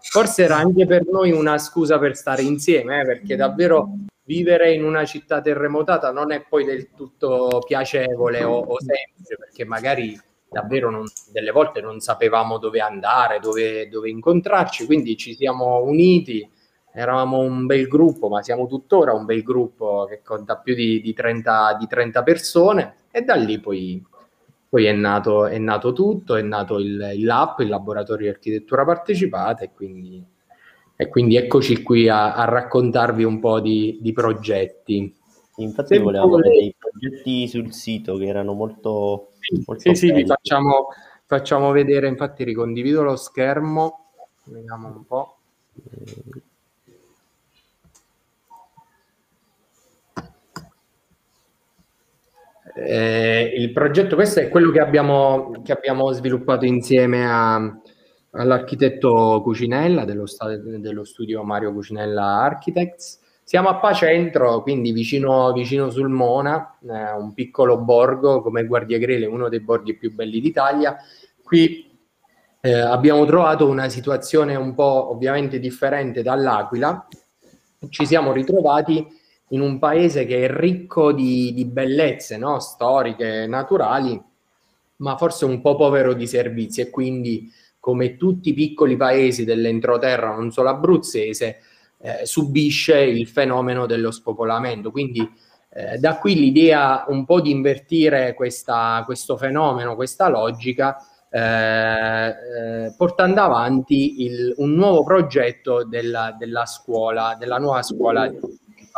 [0.09, 3.87] forse era anche per noi una scusa per stare insieme, eh, perché davvero
[4.23, 9.63] vivere in una città terremotata non è poi del tutto piacevole o, o semplice, perché
[9.63, 10.19] magari
[10.49, 16.49] davvero non, delle volte non sapevamo dove andare, dove, dove incontrarci, quindi ci siamo uniti,
[16.91, 21.13] eravamo un bel gruppo, ma siamo tuttora un bel gruppo che conta più di, di,
[21.13, 24.03] 30, di 30 persone e da lì poi
[24.69, 28.83] poi è nato, è nato tutto, è nato il, il LAP, il laboratorio di architettura
[28.83, 30.23] partecipata e quindi,
[30.95, 35.13] e quindi eccoci qui a, a, raccontarvi un po' di, di progetti.
[35.57, 36.49] Infatti Se volevamo volete...
[36.49, 39.31] dei progetti sul sito che erano molto...
[39.39, 40.87] Sì, molto sì, sì vi facciamo,
[41.25, 44.09] facciamo vedere, infatti ricondivido lo schermo,
[44.43, 45.37] vediamo un po'.
[52.79, 57.55] Eh, il progetto, questo è quello che abbiamo, che abbiamo sviluppato insieme a,
[58.31, 60.25] all'architetto Cucinella dello,
[60.77, 63.19] dello, studio Mario Cucinella Architects.
[63.43, 69.49] Siamo a Pacentro, quindi vicino, vicino sul Mona, eh, un piccolo borgo come Guardiagrele, uno
[69.49, 70.97] dei borghi più belli d'Italia.
[71.41, 71.89] Qui
[72.61, 77.07] eh, abbiamo trovato una situazione un po' ovviamente differente dall'Aquila.
[77.89, 79.07] Ci siamo ritrovati
[79.49, 82.59] in un paese che è ricco di, di bellezze no?
[82.59, 84.21] storiche, naturali,
[84.97, 90.35] ma forse un po' povero di servizi e quindi come tutti i piccoli paesi dell'entroterra,
[90.35, 91.59] non solo abruzzese,
[91.99, 94.91] eh, subisce il fenomeno dello spopolamento.
[94.91, 95.29] Quindi
[95.69, 100.97] eh, da qui l'idea un po' di invertire questa, questo fenomeno, questa logica,
[101.29, 108.29] eh, eh portando avanti il, un nuovo progetto della, della, scuola, della nuova scuola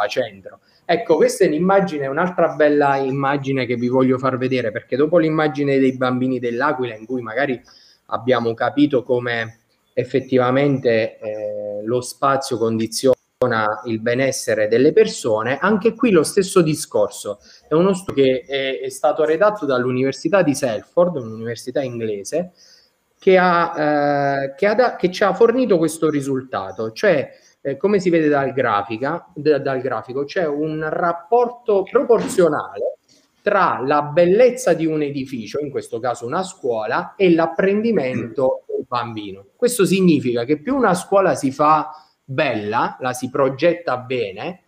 [0.02, 0.60] a centro.
[0.86, 5.78] Ecco, questa è un'immagine, un'altra bella immagine che vi voglio far vedere, perché dopo l'immagine
[5.78, 7.62] dei bambini dell'Aquila, in cui magari
[8.08, 9.60] abbiamo capito come
[9.94, 13.16] effettivamente eh, lo spazio condiziona
[13.86, 17.40] il benessere delle persone, anche qui lo stesso discorso.
[17.68, 22.52] È uno studio che è, è stato redatto dall'Università di Salford, un'università inglese,
[23.18, 28.00] che, ha, eh, che, ha da, che ci ha fornito questo risultato, cioè eh, come
[28.00, 32.98] si vede dal, grafica, d- dal grafico, c'è un rapporto proporzionale
[33.42, 39.46] tra la bellezza di un edificio, in questo caso una scuola, e l'apprendimento del bambino.
[39.56, 41.90] Questo significa che più una scuola si fa
[42.24, 44.64] bella, la si progetta bene,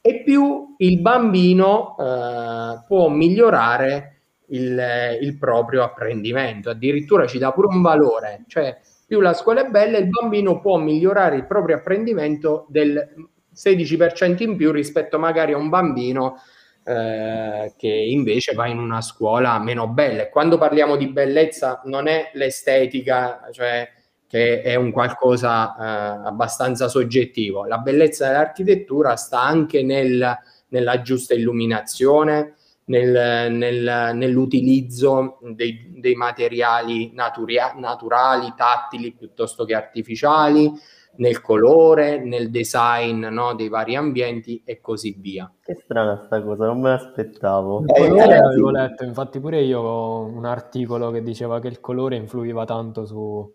[0.00, 6.70] e più il bambino eh, può migliorare il, il, proprio apprendimento.
[6.70, 10.78] Addirittura ci dà pure un valore, cioè più la scuola è bella, il bambino può
[10.78, 16.40] migliorare il proprio apprendimento del 16% in più rispetto magari a un bambino
[16.84, 20.22] eh, che invece va in una scuola meno bella.
[20.22, 23.88] E quando parliamo di bellezza non è l'estetica, cioè
[24.28, 27.64] che è un qualcosa eh, abbastanza soggettivo.
[27.64, 30.36] La bellezza dell'architettura sta anche nel,
[30.68, 32.55] nella giusta illuminazione,
[32.86, 40.70] nel, nel, nell'utilizzo dei, dei materiali naturia, naturali, tattili piuttosto che artificiali,
[41.16, 45.50] nel colore, nel design no, dei vari ambienti e così via.
[45.62, 47.84] Che strana sta cosa, non me l'aspettavo.
[47.86, 52.16] Colore eh, avevo letto, infatti pure io ho un articolo che diceva che il colore
[52.16, 53.54] influiva tanto su...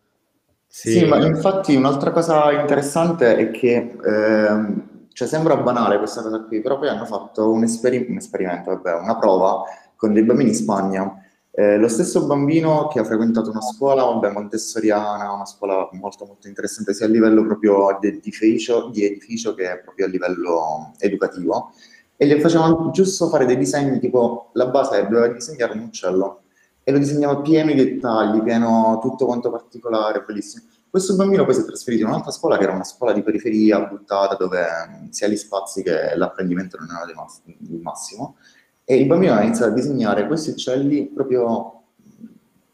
[0.65, 6.41] Sì, sì ma infatti un'altra cosa interessante è che eh, cioè sembra banale questa cosa
[6.43, 9.63] qui, però poi hanno fatto un, esperi- un esperimento, vabbè, una prova
[9.95, 11.15] con dei bambini in Spagna.
[11.53, 16.47] Eh, lo stesso bambino che ha frequentato una scuola, vabbè, montessoriana, una scuola molto molto
[16.47, 21.71] interessante sia a livello proprio di edificio, di edificio che proprio a livello educativo,
[22.15, 26.43] e gli facevano giusto fare dei disegni, tipo la base doveva disegnare un uccello,
[26.83, 30.65] e lo disegnava pieno di dettagli, pieno tutto quanto particolare, bellissimo.
[30.91, 33.79] Questo bambino poi si è trasferito in un'altra scuola che era una scuola di periferia,
[33.79, 38.35] buttata, dove sia gli spazi che l'apprendimento non erano il massimo.
[38.83, 41.83] E il bambino ha iniziato a disegnare questi uccelli proprio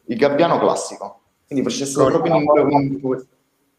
[0.06, 1.19] il gabbiano classico.
[1.45, 3.23] Quindi c'è stato proprio un impo-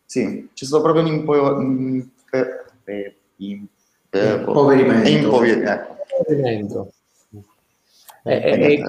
[0.04, 5.08] sì, c'è stato proprio un impo- impe- impoverimento.
[5.08, 6.92] Impoverimento.
[8.22, 8.84] Eh, eh, eh,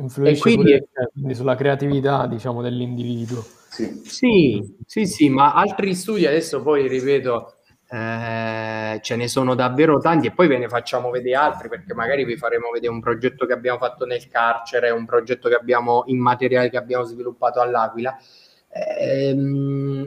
[0.00, 3.44] influisce quindi, pure, quindi sulla creatività diciamo, dell'individuo.
[3.70, 4.02] Sì.
[4.04, 7.54] sì, sì, sì, ma altri studi adesso poi ripeto,
[7.88, 12.24] eh, ce ne sono davvero tanti e poi ve ne facciamo vedere altri perché magari
[12.24, 16.18] vi faremo vedere un progetto che abbiamo fatto nel carcere, un progetto che abbiamo in
[16.18, 18.16] materiale che abbiamo sviluppato all'Aquila.
[18.72, 20.04] Eh,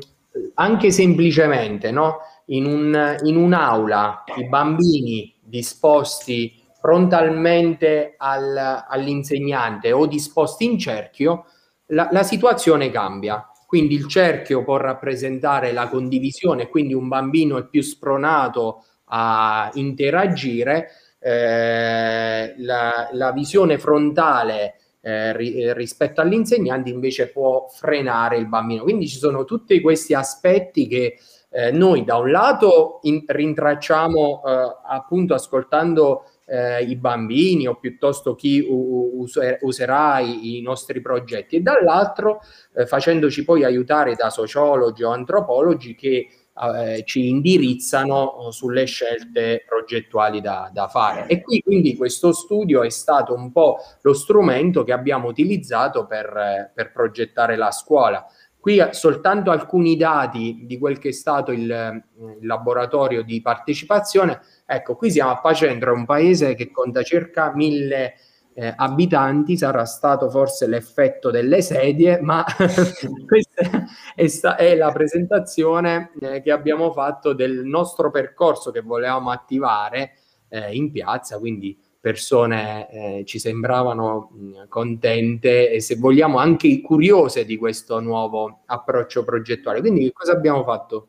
[0.55, 2.19] anche semplicemente no?
[2.45, 11.45] in, un, in un'aula i bambini disposti frontalmente al, all'insegnante o disposti in cerchio,
[11.87, 17.65] la, la situazione cambia quindi il cerchio può rappresentare la condivisione, quindi un bambino è
[17.65, 27.65] più spronato a interagire, eh, la, la, visione frontale eh, ri, rispetto all'insegnante invece può
[27.67, 28.83] frenare il bambino.
[28.83, 31.17] Quindi ci sono tutti questi aspetti che
[31.49, 38.35] eh, noi da un lato in, rintracciamo eh, appunto ascoltando eh, i bambini o piuttosto
[38.35, 39.25] chi u-
[39.61, 42.41] userà i, nostri progetti e dall'altro
[42.75, 50.39] eh, facendoci poi aiutare da sociologi o antropologi che eh, ci indirizzano sulle scelte progettuali
[50.39, 51.25] da, da, fare.
[51.27, 56.71] E qui quindi questo studio è stato un po' lo strumento che abbiamo utilizzato per,
[56.73, 58.23] per progettare la scuola.
[58.63, 64.39] Qui soltanto alcuni dati di quel che è stato il, il laboratorio di partecipazione.
[64.65, 68.13] Ecco, qui siamo a Pacentro, un paese che conta circa mille
[68.53, 72.45] eh, abitanti, sarà stato forse l'effetto delle sedie, ma
[73.27, 73.83] questa
[74.15, 80.13] è, sta- è, la presentazione eh, che abbiamo fatto del nostro percorso che volevamo attivare
[80.47, 87.45] eh, in piazza, quindi persone eh, ci sembravano mh, contente e se vogliamo anche curiose
[87.45, 89.79] di questo nuovo approccio progettuale.
[89.79, 91.07] Quindi che cosa abbiamo fatto?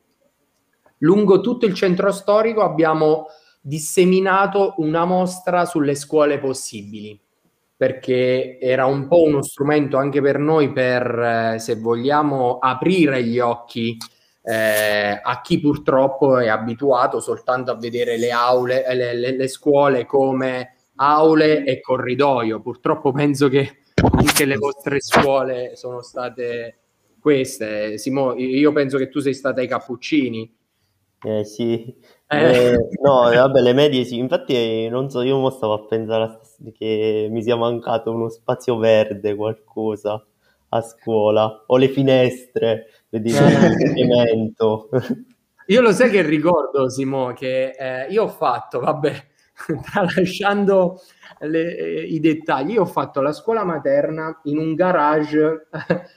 [0.98, 3.26] Lungo tutto il centro storico abbiamo
[3.60, 7.20] disseminato una mostra sulle scuole possibili
[7.76, 13.40] perché era un po' uno strumento anche per noi per, eh, se vogliamo, aprire gli
[13.40, 13.96] occhi
[14.44, 20.06] eh, a chi purtroppo è abituato soltanto a vedere le aule, le, le, le scuole
[20.06, 22.60] come aule e corridoio.
[22.60, 26.78] Purtroppo penso che anche le vostre scuole sono state
[27.18, 27.98] queste.
[27.98, 30.56] Simo, io penso che tu sei stata ai Cappuccini.
[31.26, 35.86] Eh sì, Eh, no, vabbè, le medie sì, infatti non so, io mo stavo a
[35.86, 36.40] pensare
[36.74, 40.22] che mi sia mancato uno spazio verde, qualcosa
[40.70, 44.52] a scuola, o le finestre, vedi, eh.
[45.68, 49.12] Io lo sai che ricordo, Simo, che eh, io ho fatto, vabbè,
[49.92, 51.00] tralasciando
[51.40, 55.68] le, i dettagli, io ho fatto la scuola materna in un garage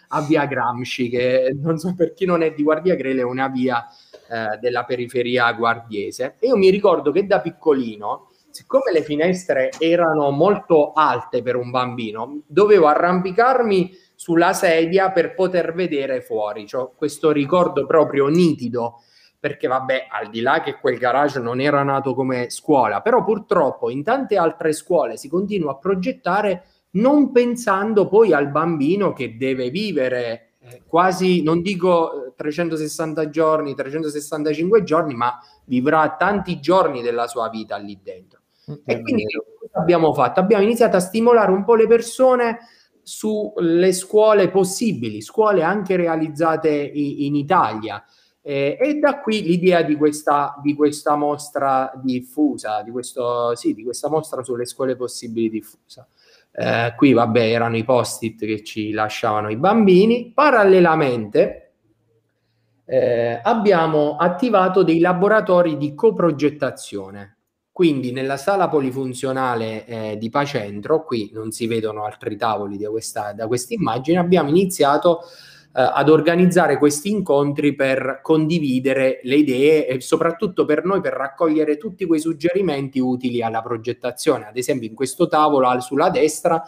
[0.09, 3.47] a via Gramsci, che non so per chi non è di Guardia Grele, è una
[3.47, 3.85] via
[4.29, 6.35] eh, della periferia guardiese.
[6.39, 11.69] E io mi ricordo che da piccolino, siccome le finestre erano molto alte per un
[11.69, 16.65] bambino, dovevo arrampicarmi sulla sedia per poter vedere fuori.
[16.65, 19.01] Cioè, questo ricordo proprio nitido
[19.39, 23.89] perché vabbè, al di là che quel garage non era nato come scuola, però purtroppo
[23.89, 29.69] in tante altre scuole si continua a progettare non pensando poi al bambino che deve
[29.69, 37.27] vivere eh, quasi, non dico 360 eh, giorni, 365 giorni, ma vivrà tanti giorni della
[37.27, 38.41] sua vita lì dentro.
[38.69, 38.81] Mm-hmm.
[38.83, 39.23] E quindi
[39.59, 40.39] cosa abbiamo fatto?
[40.39, 42.59] Abbiamo iniziato a stimolare un po' le persone
[43.01, 48.03] sulle scuole possibili, scuole anche realizzate in, in Italia.
[48.47, 53.83] Eh, e da qui l'idea di questa, di questa mostra diffusa, di, questo, sì, di
[53.83, 56.07] questa mostra sulle scuole possibili diffusa.
[56.53, 60.31] Eh, qui, vabbè, erano i post-it che ci lasciavano i bambini.
[60.33, 61.73] Parallelamente
[62.85, 67.39] eh, abbiamo attivato dei laboratori di coprogettazione.
[67.69, 73.35] Quindi nella sala polifunzionale eh, di Pacentro, qui non si vedono altri tavoli da questa,
[73.67, 75.23] immagine, abbiamo iniziato
[75.79, 82.05] ad organizzare questi incontri per condividere le idee e soprattutto per noi per raccogliere tutti
[82.05, 84.47] quei suggerimenti utili alla progettazione.
[84.47, 86.63] Ad esempio in questo tavolo sulla destra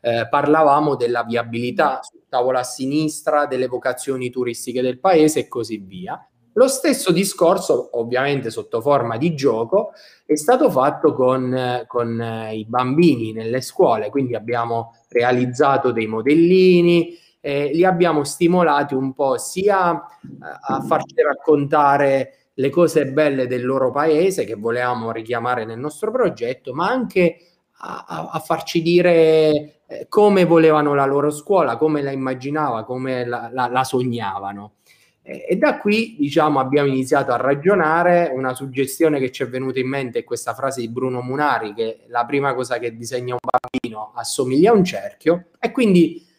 [0.00, 5.78] eh, parlavamo della viabilità, sul tavolo a sinistra delle vocazioni turistiche del paese e così
[5.78, 6.24] via.
[6.54, 9.92] Lo stesso discorso, ovviamente sotto forma di gioco,
[10.24, 17.18] è stato fatto con, con eh, i bambini nelle scuole, quindi abbiamo realizzato dei modellini,
[17.44, 20.28] eh, li abbiamo stimolati un po' sia eh,
[20.68, 26.72] a farci raccontare le cose belle del loro paese che volevamo richiamare nel nostro progetto,
[26.72, 27.36] ma anche
[27.84, 33.50] a, a, farci dire eh, come volevano la loro scuola, come la immaginava, come la,
[33.52, 34.74] la, la sognavano.
[35.22, 38.30] E, e da qui, diciamo, abbiamo iniziato a ragionare.
[38.32, 42.04] Una suggestione che ci è venuta in mente è questa frase di Bruno Munari, che
[42.06, 45.46] la prima cosa che disegna un bambino assomiglia a un cerchio.
[45.58, 46.30] E quindi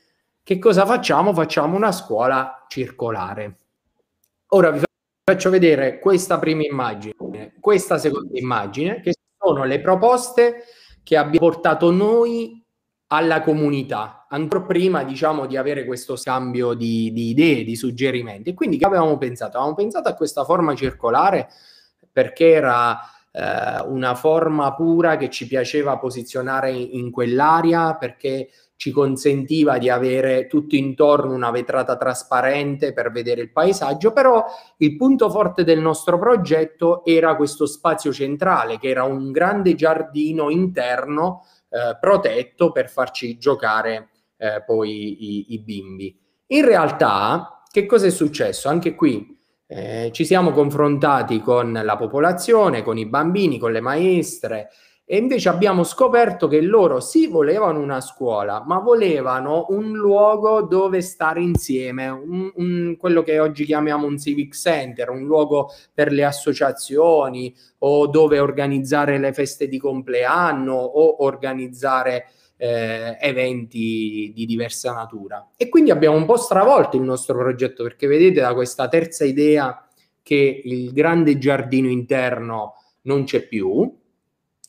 [0.44, 1.34] che cosa facciamo?
[1.34, 3.58] Facciamo una scuola circolare.
[4.48, 4.84] Ora vi
[5.24, 7.16] faccio vedere questa prima immagine,
[7.60, 10.66] questa seconda immagine, che sono le proposte
[11.02, 12.62] che abbiamo portato noi
[13.08, 18.50] alla comunità, ancora prima diciamo di avere questo scambio di, di idee, di suggerimenti.
[18.50, 19.58] E quindi che avevamo pensato?
[19.58, 21.48] Avevamo pensato a questa forma circolare
[22.12, 23.00] perché era
[23.32, 28.50] eh, una forma pura che ci piaceva posizionare in, in quell'area, perché
[28.84, 34.44] ci consentiva di avere tutto intorno una vetrata trasparente per vedere il paesaggio, però
[34.80, 40.50] il punto forte del nostro progetto era questo spazio centrale, che era un grande giardino
[40.50, 46.20] interno eh, protetto per farci giocare eh, poi i, i, bimbi.
[46.48, 48.68] In realtà, che cosa è successo?
[48.68, 49.34] Anche qui
[49.66, 54.72] eh, ci siamo confrontati con la popolazione, con i bambini, con le maestre,
[55.14, 61.02] e invece abbiamo scoperto che loro sì volevano una scuola, ma volevano un luogo dove
[61.02, 66.24] stare insieme, un, un, quello che oggi chiamiamo un civic center, un luogo per le
[66.24, 75.52] associazioni o dove organizzare le feste di compleanno o organizzare eh, eventi di diversa natura.
[75.56, 79.88] E quindi abbiamo un po' stravolto il nostro progetto perché vedete da questa terza idea
[80.24, 84.02] che il grande giardino interno non c'è più,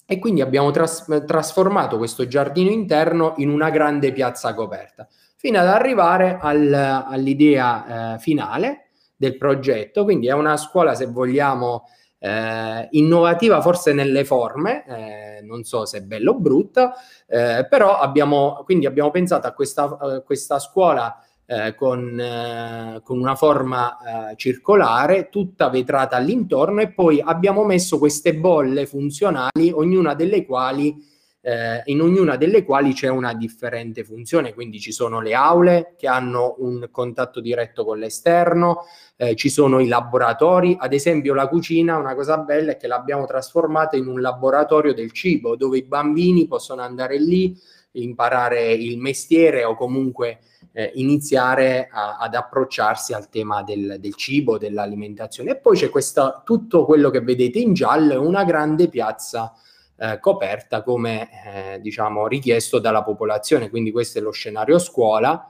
[0.06, 5.66] e quindi abbiamo tras- trasformato questo giardino interno in una grande piazza coperta, fino ad
[5.66, 10.04] arrivare al, all'idea eh, finale del progetto.
[10.04, 11.84] Quindi è una scuola, se vogliamo,
[12.18, 16.94] eh, innovativa forse nelle forme, eh, non so se è bella o brutta,
[17.26, 23.18] eh, però abbiamo, quindi abbiamo pensato a questa, a questa scuola eh, con, eh, con,
[23.18, 30.14] una forma eh, circolare, tutta vetrata all'intorno e poi abbiamo messo queste bolle funzionali, ognuna
[30.14, 31.12] delle quali
[31.46, 36.06] eh, in ognuna delle quali c'è una differente funzione, quindi ci sono le aule che
[36.06, 38.86] hanno un contatto diretto con l'esterno,
[39.16, 43.26] eh, ci sono i laboratori, ad esempio la cucina, una cosa bella è che l'abbiamo
[43.26, 47.54] trasformata in un laboratorio del cibo dove i bambini possono andare lì,
[47.94, 50.38] imparare il mestiere o comunque
[50.72, 55.52] eh, iniziare a, ad approcciarsi al tema del, del, cibo, dell'alimentazione.
[55.52, 59.52] E poi c'è questa, tutto quello che vedete in giallo, è una grande piazza
[59.96, 61.28] eh, coperta come
[61.74, 63.70] eh, diciamo richiesto dalla popolazione.
[63.70, 65.48] Quindi questo è lo scenario scuola,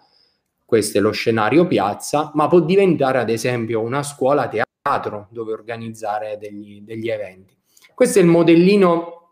[0.64, 6.36] questo è lo scenario piazza, ma può diventare ad esempio una scuola teatro dove organizzare
[6.38, 7.57] degli, degli eventi.
[7.95, 9.24] Questo è il modellino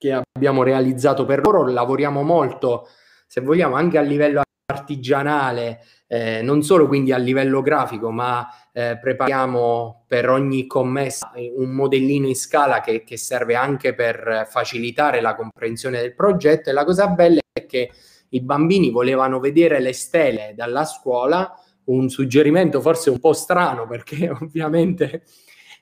[0.00, 2.88] che abbiamo realizzato per loro, lavoriamo molto,
[3.26, 4.40] se vogliamo, anche a livello
[4.72, 11.70] artigianale, eh, non solo quindi a livello grafico, ma eh, prepariamo per ogni commessa un
[11.70, 16.70] modellino in scala che, che, serve anche per facilitare la comprensione del progetto.
[16.70, 17.90] E la cosa bella è che
[18.30, 21.52] i bambini volevano vedere le stelle dalla scuola,
[21.84, 25.24] un suggerimento forse un po' strano perché ovviamente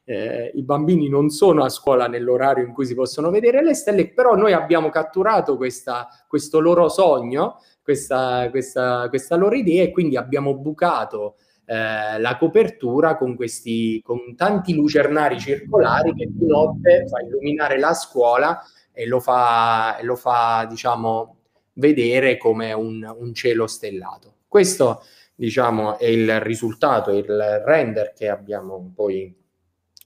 [0.08, 4.08] eh, i bambini non sono a scuola nell'orario in cui si possono vedere le stelle,
[4.08, 10.16] però noi abbiamo catturato questa, questo loro sogno questa, questa, questa loro idea e quindi
[10.16, 11.36] abbiamo bucato
[11.66, 17.92] eh, la copertura con, questi, con tanti lucernari circolari che di notte fa illuminare la
[17.92, 21.36] scuola e lo fa, e lo fa diciamo,
[21.74, 24.36] vedere come un, un cielo stellato.
[24.48, 25.02] Questo
[25.34, 29.37] diciamo, è il risultato, il render che abbiamo poi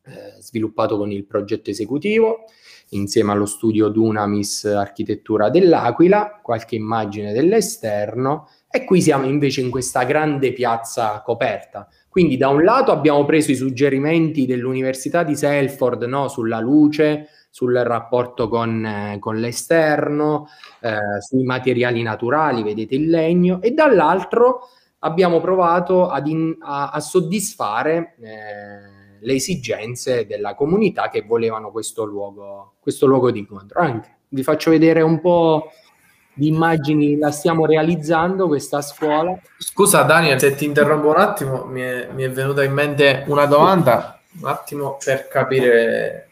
[0.05, 2.45] eh, sviluppato con il progetto esecutivo
[2.91, 10.05] insieme allo studio Dunamis Architettura dell'Aquila, qualche immagine dell'esterno e qui siamo invece in questa
[10.05, 11.89] grande piazza coperta.
[12.09, 17.75] Quindi da un lato abbiamo preso i suggerimenti dell'Università di Selford no, sulla luce, sul
[17.75, 20.49] rapporto con, eh, con l'esterno,
[20.81, 24.69] eh, sui materiali naturali, vedete il legno, e dall'altro
[25.01, 32.75] abbiamo provato in, a, a, soddisfare eh, le esigenze della comunità che volevano questo luogo,
[32.81, 33.81] questo luogo di incontro.
[33.81, 35.71] Anche vi faccio vedere un po'
[36.35, 39.39] di immagini, la stiamo realizzando questa scuola.
[39.59, 43.45] Scusa Daniel, se ti interrompo un attimo, mi è, mi è venuta in mente una
[43.45, 46.31] domanda, un attimo per capire,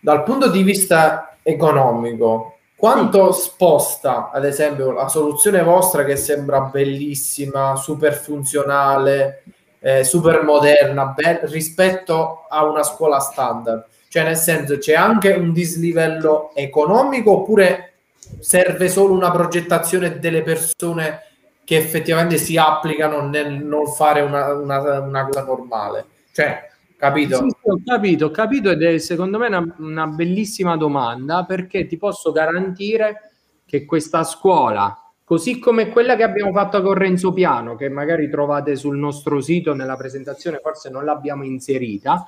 [0.00, 7.76] dal punto di vista economico, quanto sposta, ad esempio, la soluzione vostra che sembra bellissima,
[7.76, 9.44] super funzionale,
[9.86, 13.84] eh, super moderna be- rispetto a una scuola standard.
[14.08, 17.92] Cioè, nel senso, c'è anche un dislivello economico oppure
[18.40, 21.22] serve solo una progettazione delle persone
[21.62, 26.04] che effettivamente si applicano nel non fare una, una, una cosa normale?
[26.32, 27.36] Cioè, capito?
[27.36, 31.86] Sì, sì, ho capito, ho capito ed è secondo me una, una bellissima domanda perché
[31.86, 33.30] ti posso garantire
[33.64, 38.76] che questa scuola così come quella che abbiamo fatto con Renzo Piano, che magari trovate
[38.76, 42.24] sul nostro sito nella presentazione, forse non l'abbiamo inserita,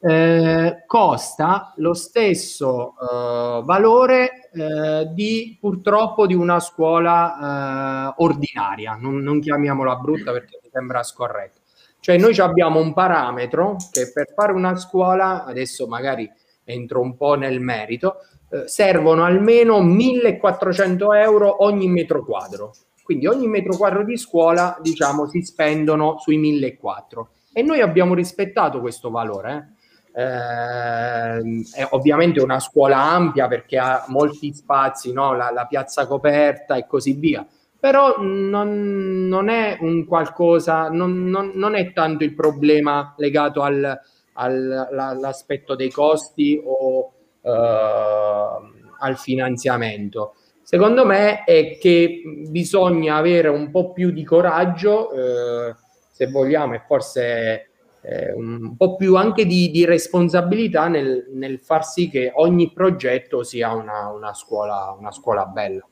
[0.00, 9.18] eh, costa lo stesso eh, valore eh, di purtroppo di una scuola eh, ordinaria, non,
[9.18, 11.60] non chiamiamola brutta perché mi sembra scorretto.
[12.00, 16.26] Cioè noi abbiamo un parametro che per fare una scuola, adesso magari
[16.64, 18.20] entro un po' nel merito,
[18.50, 22.72] eh, servono almeno 1400 euro ogni metro quadro.
[23.02, 28.80] Quindi ogni metro quadro di scuola, diciamo, si spendono sui 1400 e noi abbiamo rispettato
[28.80, 29.74] questo valore.
[30.12, 30.22] Eh.
[30.22, 31.40] Eh,
[31.76, 35.34] è ovviamente una scuola ampia perché ha molti spazi, no?
[35.34, 37.46] la, la piazza coperta e così via
[37.80, 43.98] però non, non, è un qualcosa, non, non, non, è tanto il problema legato al,
[44.34, 47.12] al, all'aspetto dei costi o
[47.42, 50.34] al finanziamento.
[50.62, 55.74] Secondo me è che bisogna avere un po' più di coraggio, eh,
[56.12, 57.70] se vogliamo, e forse
[58.02, 63.42] eh, un po' più anche di, di responsabilità nel, nel, far sì che ogni progetto
[63.42, 65.86] sia una, una, scuola, una scuola bella.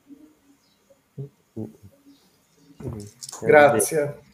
[3.41, 4.27] Grazie.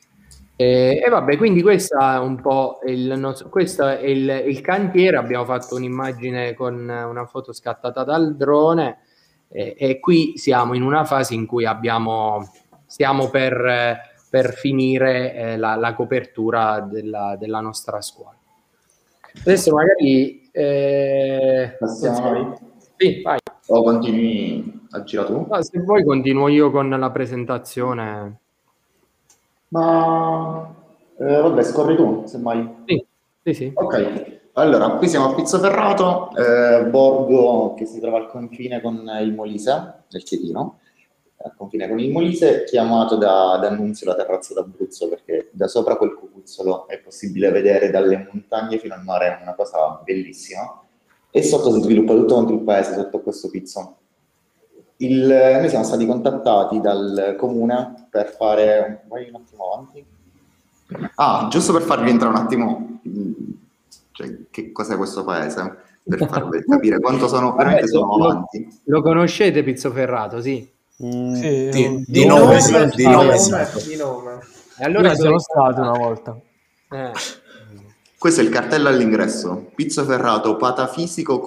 [0.57, 5.17] E, e, vabbè, quindi questo è un po' il, nostro, questo è il, il, cantiere.
[5.17, 8.99] Abbiamo fatto un'immagine con una foto scattata dal drone
[9.49, 12.49] e, e qui siamo in una fase in cui abbiamo,
[12.85, 13.99] stiamo per,
[14.29, 18.37] per finire eh, la, la, copertura della, della, nostra scuola.
[19.41, 20.49] Adesso magari...
[20.51, 21.75] Eh,
[22.97, 23.39] Sì, vai.
[23.67, 25.47] O continui a girare tu?
[25.49, 28.39] No, se vuoi continuo io con la presentazione.
[29.75, 30.73] Ma
[31.17, 32.83] eh, vabbè, scorri tu, semmai.
[32.85, 33.05] Sì,
[33.43, 33.71] sì, sì.
[33.73, 39.33] Ok, allora, qui siamo a Pizzoferrato, eh, borgo che si trova al confine con il
[39.33, 40.79] Molise, del Chietino,
[41.43, 45.97] al confine con il Molise, chiamato da, da Annunzio la terrazza d'Abruzzo, perché da sopra
[45.97, 50.81] quel cucuzzolo è possibile vedere dalle montagne fino al mare, è una cosa bellissima.
[51.31, 53.97] E sotto si sviluppa tutto quanto il paese, sotto questo pizzo.
[54.97, 55.25] Il,
[55.59, 59.03] noi siamo stati contattati dal comune per fare...
[59.07, 60.05] Vai un attimo avanti.
[61.15, 62.99] Ah, giusto per farvi entrare un attimo
[64.15, 68.67] cioè, che cos'è questo paese, per farvi capire quanto sono, veramente sono avanti.
[68.85, 70.71] Lo conoscete Pizzoferrato, sì?
[71.03, 73.37] Mm, sì, di, di, nome, nome, di, nome,
[73.85, 74.39] di nome.
[74.77, 76.39] E allora Io sono stato una volta.
[76.91, 77.11] Eh.
[78.17, 79.71] Questo è il cartello all'ingresso.
[79.75, 81.39] Pizzo ferrato, patafisico,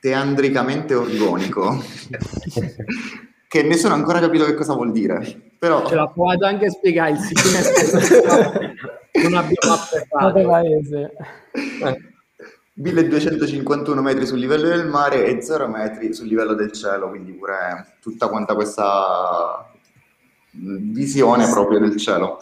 [0.00, 1.82] cosmoteandricamente organico.
[3.48, 5.52] che nessuno ha ancora capito che cosa vuol dire.
[5.58, 5.86] Però...
[5.86, 8.60] Ce l'ha provato anche a spiegare il significato.
[9.22, 10.48] non abbiamo afferrato.
[10.48, 11.12] paese.
[12.74, 17.96] 1251 metri sul livello del mare e 0 metri sul livello del cielo, quindi pure
[18.00, 19.68] tutta quanta questa
[20.52, 22.38] visione proprio del cielo.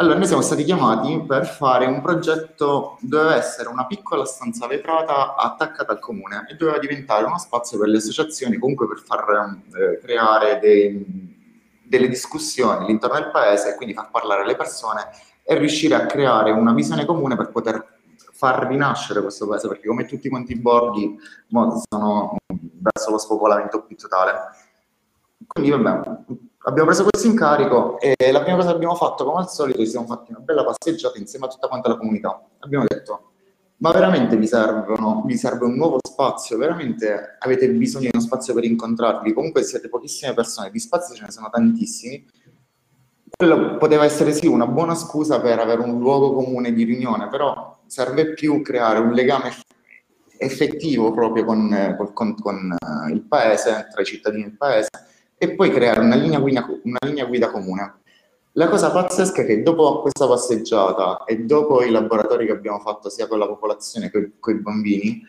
[0.00, 5.36] Allora, noi siamo stati chiamati per fare un progetto, doveva essere una piccola stanza vetrata
[5.36, 9.98] attaccata al comune e doveva diventare uno spazio per le associazioni, comunque per far eh,
[9.98, 15.06] creare dei, delle discussioni all'interno del paese e quindi far parlare le persone
[15.44, 17.98] e riuscire a creare una visione comune per poter
[18.32, 21.14] far rinascere questo paese, perché come tutti quanti i borghi
[21.90, 24.32] sono verso lo spopolamento più totale.
[25.46, 26.18] Quindi vabbè,
[26.64, 29.88] abbiamo preso questo incarico e la prima cosa che abbiamo fatto, come al solito, ci
[29.88, 32.42] siamo fatti una bella passeggiata insieme a tutta quanta la comunità.
[32.58, 33.30] Abbiamo detto,
[33.78, 36.58] ma veramente vi, servono, vi serve un nuovo spazio?
[36.58, 39.32] Veramente avete bisogno di uno spazio per incontrarvi?
[39.32, 42.26] Comunque siete pochissime persone, di spazi ce ne sono tantissimi.
[43.34, 47.78] Quello poteva essere sì una buona scusa per avere un luogo comune di riunione, però
[47.86, 49.50] serve più creare un legame
[50.36, 52.76] effettivo proprio con, con, con
[53.10, 54.88] il paese, tra i cittadini del paese,
[55.42, 58.00] e poi creare una linea guida, una linea guida comune.
[58.52, 63.08] La cosa pazzesca è che dopo questa passeggiata e dopo i laboratori che abbiamo fatto
[63.08, 65.22] sia con la popolazione che con i bambini,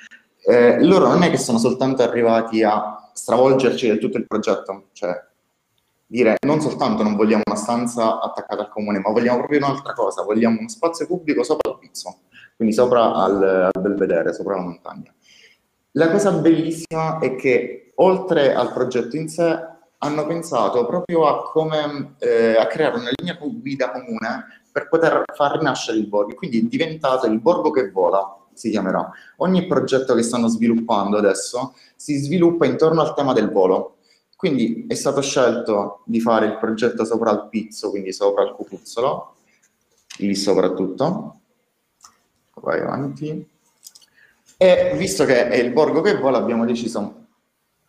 [0.43, 5.17] eh, loro non è che sono soltanto arrivati a stravolgerci del tutto il progetto, cioè
[6.05, 10.23] dire non soltanto non vogliamo una stanza attaccata al comune, ma vogliamo proprio un'altra cosa,
[10.23, 12.23] vogliamo uno spazio pubblico sopra il pizzo,
[12.57, 15.13] quindi sopra al, al belvedere, sopra la montagna.
[15.91, 19.70] La cosa bellissima è che oltre al progetto in sé
[20.03, 25.57] hanno pensato proprio a come eh, a creare una linea guida comune per poter far
[25.57, 26.33] rinascere il borgo.
[26.33, 29.11] Quindi è diventato il borgo che vola, si chiamerà.
[29.37, 33.97] Ogni progetto che stanno sviluppando adesso si sviluppa intorno al tema del volo.
[34.35, 39.35] Quindi è stato scelto di fare il progetto sopra il pizzo, quindi sopra il cupuzzolo,
[40.17, 41.35] lì soprattutto.
[42.55, 43.47] Vai avanti.
[44.57, 47.20] E visto che è il borgo che vola, abbiamo deciso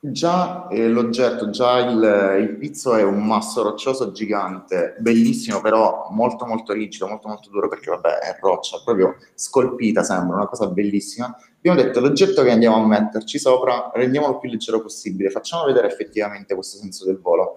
[0.05, 6.44] Già eh, l'oggetto, già il, il, pizzo è un masso roccioso gigante, bellissimo, però molto
[6.44, 11.32] molto rigido, molto molto duro perché vabbè è roccia, proprio scolpita sembra, una cosa bellissima.
[11.57, 15.86] Abbiamo detto l'oggetto che andiamo a metterci sopra rendiamolo il più leggero possibile, facciamo vedere
[15.86, 17.57] effettivamente questo senso del volo.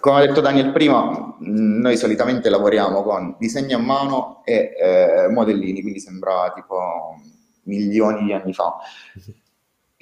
[0.00, 5.82] Come ha detto Daniel prima, noi solitamente lavoriamo con disegni a mano e eh, modellini,
[5.82, 7.20] quindi sembra tipo
[7.64, 8.78] milioni di anni fa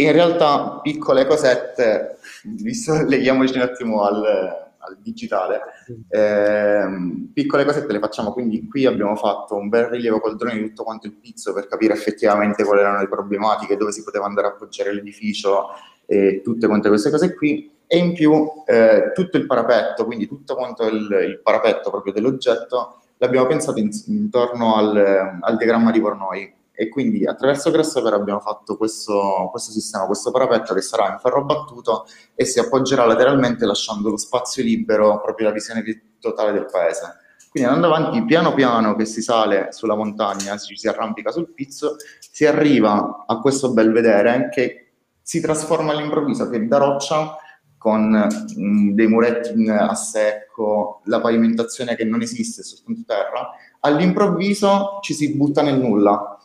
[0.00, 5.60] in realtà piccole cosette, visto, leghiamoci un attimo al, al digitale,
[6.08, 6.86] eh,
[7.32, 10.84] piccole cosette le facciamo, quindi qui abbiamo fatto un bel rilievo col drone di tutto
[10.84, 14.50] quanto il pizzo per capire effettivamente quali erano le problematiche, dove si poteva andare a
[14.50, 15.70] appoggiare l'edificio
[16.06, 20.54] e tutte quante queste cose qui, e in più eh, tutto il parapetto, quindi tutto
[20.54, 26.54] quanto il, il parapetto proprio dell'oggetto, l'abbiamo pensato in, intorno al, al diagramma di Vornoi,
[26.80, 31.44] e quindi attraverso Grasshopper abbiamo fatto questo, questo, sistema, questo parapetto che sarà in ferro
[31.44, 32.06] battuto
[32.36, 35.82] e si appoggerà lateralmente lasciando lo spazio libero, proprio la visione
[36.20, 37.16] totale del paese.
[37.50, 41.96] Quindi andando avanti piano piano che si sale sulla montagna, ci si arrampica sul pizzo,
[42.20, 47.38] si arriva a questo bel vedere che si trasforma all'improvviso, che da roccia
[47.76, 53.50] con mh, mm, dei muretti a secco, la pavimentazione che non esiste, soltanto terra,
[53.80, 56.37] all'improvviso ci si butta nel nulla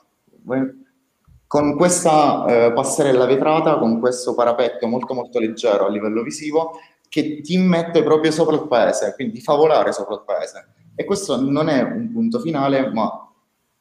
[1.48, 7.42] con questa eh, passerella vetrata, con questo parapetto molto molto leggero a livello visivo, che
[7.42, 10.68] ti mette proprio sopra il paese, quindi fa volare sopra il paese.
[10.96, 13.33] E questo non è un punto finale, ma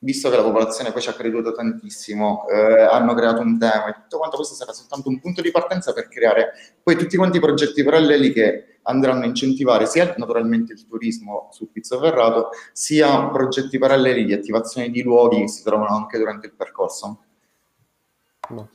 [0.03, 3.93] visto che la popolazione poi ci ha creduto tantissimo, eh, hanno creato un tema e
[3.95, 7.41] tutto quanto, questo sarà soltanto un punto di partenza per creare poi tutti quanti i
[7.41, 13.79] progetti paralleli che andranno a incentivare sia naturalmente il turismo sul Pizzo Ferrato, sia progetti
[13.79, 17.23] paralleli di attivazione di luoghi che si trovano anche durante il percorso.
[18.49, 18.71] No.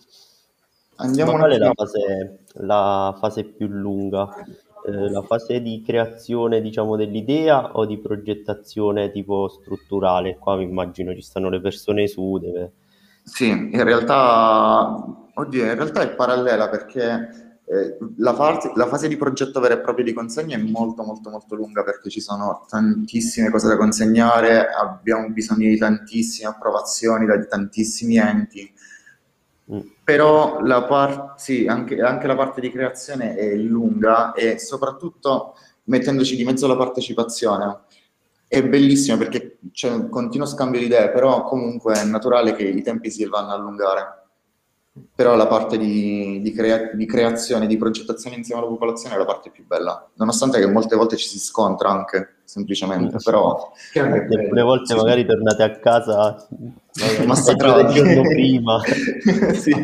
[0.96, 4.30] Andiamo Ma qual è la fase, la fase più lunga?
[4.88, 10.38] Eh, la fase di creazione, diciamo, dell'idea o di progettazione tipo strutturale?
[10.38, 12.72] Qua mi immagino ci stanno le persone su, deve...
[13.22, 19.18] Sì, in realtà, oddio, in realtà è parallela perché Eh, la, fase, la, fase, di
[19.18, 23.50] progetto vera e propria di consegna è molto molto molto lunga perché ci sono tantissime
[23.52, 28.74] cose da consegnare, abbiamo bisogno di tantissime approvazioni da tantissimi enti,
[29.72, 29.80] mm.
[30.04, 35.56] però la part, sì, anche, anche, la parte di creazione è lunga e soprattutto
[35.86, 37.82] mettendoci di mezzo la partecipazione.
[38.48, 42.82] È bellissima perché c'è un continuo scambio di idee, però comunque è naturale che i
[42.82, 44.18] tempi si vanno a allungare
[45.14, 49.26] però la parte di, di, crea- di, creazione, di progettazione insieme alla popolazione è la
[49.26, 53.74] parte più bella, nonostante che molte volte ci si scontra anche, semplicemente, però...
[53.94, 55.28] Alcune volte sì, magari sì.
[55.28, 56.48] tornate a casa
[57.26, 58.82] massacrati il giorno prima.
[59.54, 59.76] sì.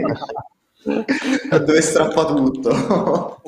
[1.49, 3.41] Dove strappa tutto.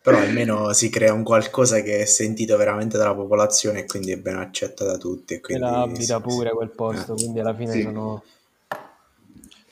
[0.00, 4.18] però almeno si crea un qualcosa che è sentito veramente dalla popolazione e quindi è
[4.18, 5.34] ben accetto da tutti.
[5.34, 7.16] E quindi, e la abita pure quel posto, eh.
[7.16, 7.82] quindi alla fine sì.
[7.82, 8.22] sono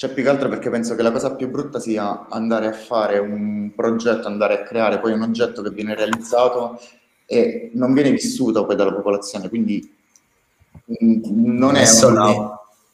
[0.03, 3.21] cioè, più che altro perché penso che la cosa più brutta sia andare a fare
[3.21, 6.81] un progetto, andare a creare poi un oggetto che viene realizzato
[7.33, 9.91] e non viene vissuto poi dalla popolazione, quindi
[10.99, 12.05] non è, è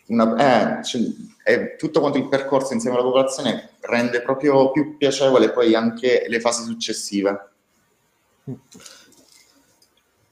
[0.06, 1.02] una, eh, cioè,
[1.42, 6.40] è tutto quanto il percorso insieme alla popolazione rende proprio più piacevole poi anche le
[6.40, 7.48] fasi successive.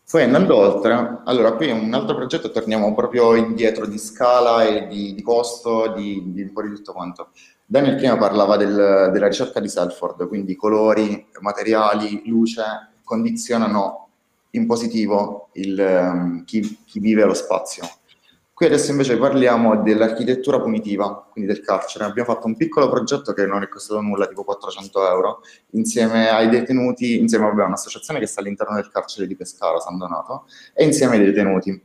[0.09, 5.15] Poi andando oltre, allora qui un altro progetto, torniamo proprio indietro di scala e di,
[5.15, 7.31] di costo, di, di, un po' di tutto quanto.
[7.67, 12.63] Daniel prima parlava del, della ricerca di Selford, quindi colori, materiali, luce
[13.07, 14.09] condizionano
[14.51, 17.89] in positivo il, um, chi, chi vive lo spazio.
[18.53, 22.05] Qui adesso invece parliamo dell'architettura punitiva, quindi del carcere.
[22.05, 25.41] Abbiamo fatto un piccolo progetto che non è costato nulla, tipo 400 euro,
[25.73, 30.47] insieme ai detenuti, insieme a un'associazione che sta all'interno del carcere di Pescara, San Donato,
[30.73, 31.83] e insieme ai detenuti.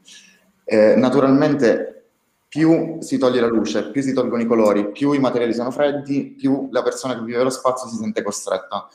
[0.63, 2.05] Eh, naturalmente
[2.47, 6.35] più si toglie la luce, più si tolgono i colori, più i materiali sono freddi,
[6.37, 8.89] più la persona che vive lo spazio si sente costretta.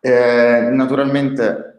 [0.00, 1.70] Eh, naturalmente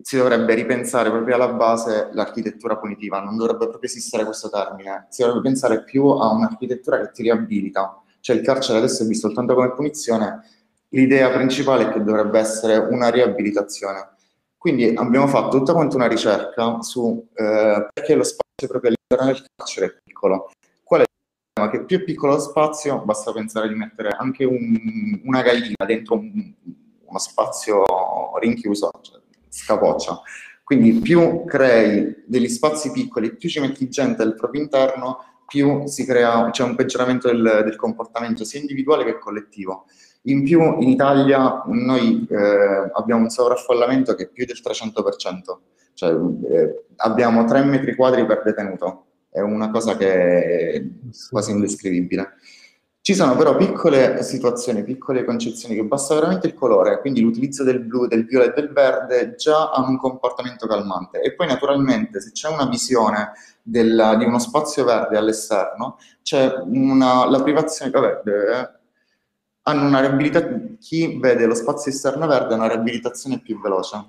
[0.00, 5.22] si dovrebbe ripensare proprio alla base l'architettura punitiva, non dovrebbe proprio esistere questo termine, si
[5.22, 9.54] dovrebbe pensare più a un'architettura che ti riabilita, cioè il carcere adesso è visto soltanto
[9.54, 10.42] come punizione,
[10.90, 14.10] l'idea principale è che dovrebbe essere una riabilitazione.
[14.56, 19.46] Quindi abbiamo fatto tutta quanta una ricerca su eh, perché lo spazio proprio all'interno del
[19.54, 20.50] carcere è piccolo.
[20.82, 21.08] Qual è il
[21.52, 21.78] problema?
[21.78, 26.16] Che più è piccolo lo spazio, basta pensare di mettere anche un, una gallina dentro
[26.16, 26.54] un,
[27.08, 27.84] uno spazio
[28.40, 30.20] rinchiuso, cioè, scapoccia.
[30.62, 36.04] Quindi più crei degli spazi piccoli, più ci metti gente al proprio interno, più si
[36.04, 39.86] crea, c'è un peggioramento del, del, comportamento sia individuale che collettivo.
[40.24, 45.58] In più in Italia noi eh, abbiamo un sovraffollamento che è più del 300%,
[45.94, 50.84] cioè eh, abbiamo 3 metri quadri per detenuto, è una cosa che è
[51.30, 52.34] quasi indescrivibile.
[53.08, 57.80] Ci sono però piccole situazioni, piccole concezioni che basta veramente il colore, quindi l'utilizzo del
[57.80, 61.22] blu, del viola e del verde già ha un comportamento calmante.
[61.22, 63.32] E poi naturalmente se c'è una visione
[63.62, 68.70] della, di uno spazio verde all'esterno, c'è una, la privazione, vabbè, eh,
[69.62, 74.06] hanno una riabilitazione, chi vede lo spazio esterno verde ha una riabilitazione più veloce.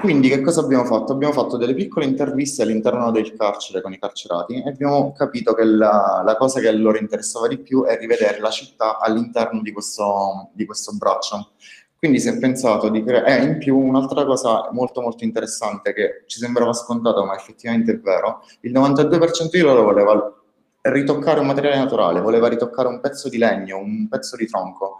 [0.00, 1.12] Quindi che cosa abbiamo fatto?
[1.12, 5.64] Abbiamo fatto delle piccole interviste all'interno del carcere con i carcerati e abbiamo capito che
[5.64, 10.50] la, la cosa che loro interessava di più è rivedere la città all'interno di questo,
[10.52, 11.50] di questo braccio.
[11.98, 13.38] Quindi si è pensato di creare...
[13.38, 17.98] Eh, in più un'altra cosa molto molto interessante che ci sembrava scontata ma effettivamente è
[17.98, 20.32] vero, il 92% di loro voleva
[20.82, 24.98] ritoccare un materiale naturale, voleva ritoccare un pezzo di legno, un pezzo di tronco.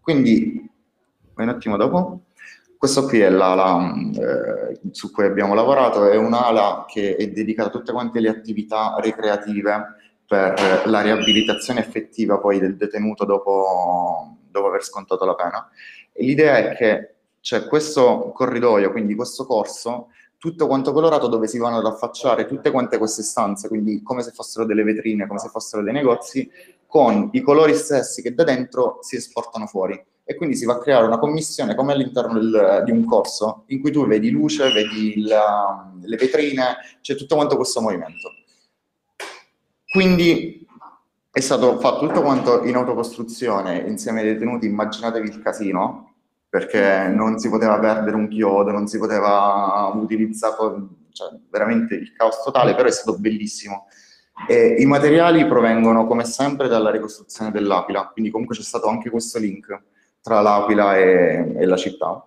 [0.00, 0.68] Quindi,
[1.36, 2.22] un attimo dopo...
[2.82, 7.70] Questo qui è l'ala eh, su cui abbiamo lavorato, è un'ala che è dedicata a
[7.70, 9.94] tutte quante le attività ricreative
[10.26, 15.70] per la riabilitazione effettiva poi del detenuto dopo, dopo aver scontato la pena.
[16.10, 21.58] E l'idea è che c'è questo corridoio, quindi questo corso, tutto quanto colorato dove si
[21.58, 25.50] vanno ad affacciare tutte quante queste stanze, quindi come se fossero delle vetrine, come se
[25.50, 26.50] fossero dei negozi,
[26.84, 30.78] con i colori stessi che da dentro si esportano fuori e quindi si va a
[30.78, 35.20] creare una commissione come all'interno del, di un corso in cui tu vedi luce, vedi
[35.22, 38.30] la, le vetrine, c'è tutto quanto questo movimento.
[39.90, 40.66] Quindi
[41.30, 46.14] è stato fatto tutto quanto in autocostruzione insieme ai detenuti, immaginatevi il casino,
[46.48, 50.54] perché non si poteva perdere un chiodo, non si poteva utilizzare,
[51.10, 53.86] cioè veramente il caos totale, però è stato bellissimo.
[54.48, 59.38] E I materiali provengono come sempre dalla ricostruzione dell'Aquila, quindi comunque c'è stato anche questo
[59.38, 59.82] link
[60.22, 62.26] tra l'Aquila e, e la città.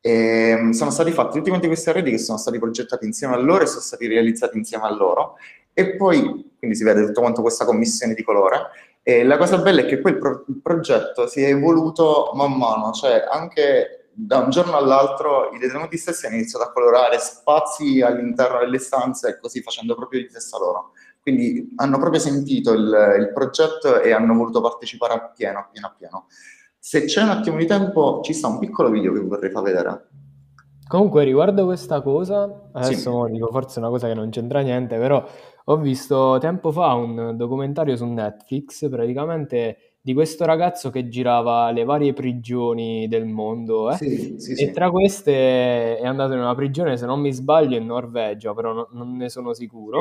[0.00, 3.38] E mm, sono stati fatti tutti quanti questi arredi che sono stati progettati insieme a
[3.38, 5.36] loro e sono stati realizzati insieme a loro.
[5.72, 8.70] E poi, quindi si vede tutto quanto questa commissione di colore,
[9.02, 12.52] E la cosa bella è che poi il, pro- il progetto si è evoluto man
[12.56, 18.02] mano, cioè anche da un giorno all'altro i detenuti stessi hanno iniziato a colorare spazi
[18.02, 20.92] all'interno delle stanze, così facendo proprio di testa loro.
[21.20, 26.26] Quindi hanno proprio sentito il, il progetto e hanno voluto partecipare appieno, appieno, appieno.
[26.82, 29.62] Se c'è un attimo di tempo, ci sta un piccolo video che vi vorrei far
[29.62, 30.08] vedere.
[30.88, 33.32] Comunque, riguardo questa cosa, adesso Sì.
[33.32, 35.22] dico forse una cosa che non c'entra niente, però
[35.64, 41.84] ho visto tempo fa un documentario su Netflix, praticamente di questo ragazzo che girava le
[41.84, 43.96] varie prigioni del mondo, eh?
[43.96, 44.70] Sì, sì, E sì.
[44.72, 48.88] tra queste è andato in una prigione, se non mi sbaglio, in Norvegia, però no-
[48.92, 50.00] non ne sono sicuro,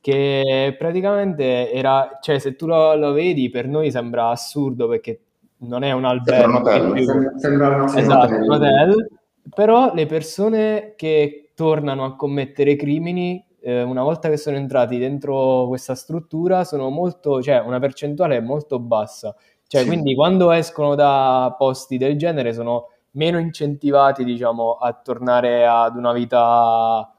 [0.00, 5.20] che praticamente era, cioè se tu lo, lo vedi per noi sembra assurdo perché
[5.60, 7.32] non è un albergo, un hotel.
[7.38, 9.08] sembra un Esatto, un hotel.
[9.54, 15.66] Però le persone che tornano a commettere crimini, eh, una volta che sono entrati dentro
[15.68, 19.34] questa struttura, sono molto, cioè una percentuale molto bassa.
[19.66, 19.86] Cioè, Sì.
[19.86, 26.12] quindi quando escono da posti del genere sono meno incentivati, diciamo, a tornare ad una
[26.12, 27.10] vita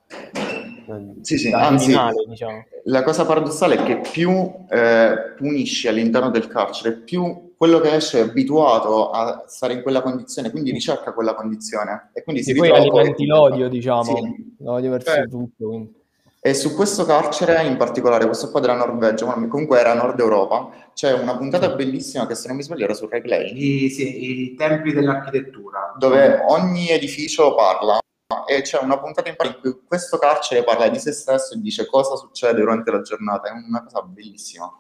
[1.22, 1.96] Sì, sì, anzi,
[2.28, 2.64] diciamo.
[2.86, 4.32] la cosa paradossale è che più
[4.70, 10.02] eh, punisci all'interno del carcere, più quello che esce è abituato a stare in quella
[10.02, 14.04] condizione, quindi ricerca quella condizione e quindi si E poi ritrova poi- alimenti l'odio, diciamo,
[14.04, 14.56] Sì.
[14.60, 15.28] l'odio verso Eh.
[15.28, 15.68] tutto.
[15.68, 15.94] quindi.
[16.40, 20.70] E su questo carcere, in particolare, questo qua della Norvegia, ma comunque era Nord Europa,
[20.94, 23.52] c'è una puntata bellissima che se non mi sbaglio era su Rai Play,
[23.86, 25.94] I, sì, i templi dell'architettura.
[25.98, 28.00] dove ogni edificio parla
[28.48, 31.86] e c'è una puntata in in cui questo carcere parla di se stesso e dice
[31.88, 34.72] cosa succede durante la giornata, è una cosa bellissima.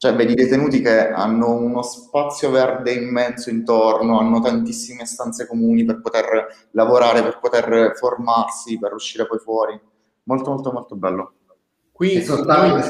[0.00, 5.84] Cioè, vedi i detenuti che hanno uno spazio verde immenso intorno, hanno tantissime stanze comuni
[5.84, 9.78] per poter lavorare, per poter formarsi, per uscire poi fuori.
[10.22, 11.32] Molto, molto, molto bello.
[11.92, 12.88] Qui È soltanto, è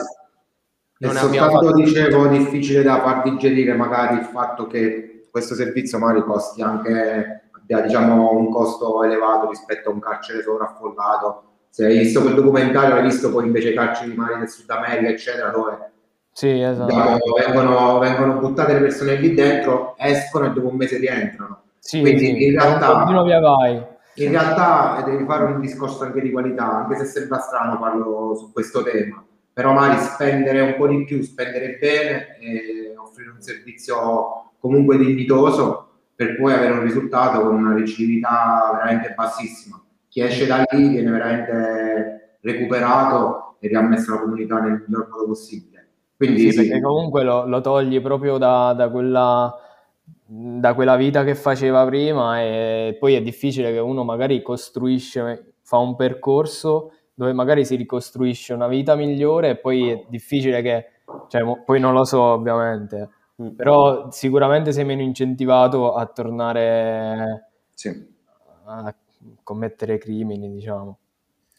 [0.99, 6.23] non abbiamo soltanto, dicevo, difficile da far digerire magari il fatto che questo servizio magari
[6.23, 11.43] costi anche, abbia diciamo un costo elevato rispetto a un carcere sovraffollato.
[11.71, 15.09] Se hai visto quel documentario, hai visto poi invece i carceri magari del Sud America,
[15.09, 15.90] eccetera, dove
[16.41, 16.87] Sì, esatto.
[16.87, 21.65] diciamo, vengono, vengono buttate le persone lì dentro, escono e dopo un mese rientrano.
[21.79, 23.05] Sì, Quindi sì, in realtà
[24.15, 28.53] in realtà devi fare un discorso anche di qualità, anche se sembra strano parlo su
[28.53, 29.23] questo tema,
[29.53, 35.89] però magari spendere un po' di più, spendere bene e offrire un servizio comunque dignitoso
[36.15, 39.79] per poi avere un risultato con una recidività veramente bassissima.
[40.09, 45.80] Chi esce da lì viene veramente recuperato e riammesso alla comunità nel miglior modo possibile.
[46.21, 49.55] Quindi Sì, perché comunque lo, lo togli proprio da, da quella,
[50.27, 55.79] da quella vita che faceva prima e poi è difficile che uno magari costruisce, fa
[55.79, 60.87] un percorso dove magari si ricostruisce una vita migliore e poi è difficile che,
[61.29, 63.09] cioè, mo- poi non lo so ovviamente,
[63.57, 67.49] però sicuramente sei meno incentivato a tornare
[68.67, 68.95] a
[69.43, 70.99] commettere crimini, diciamo.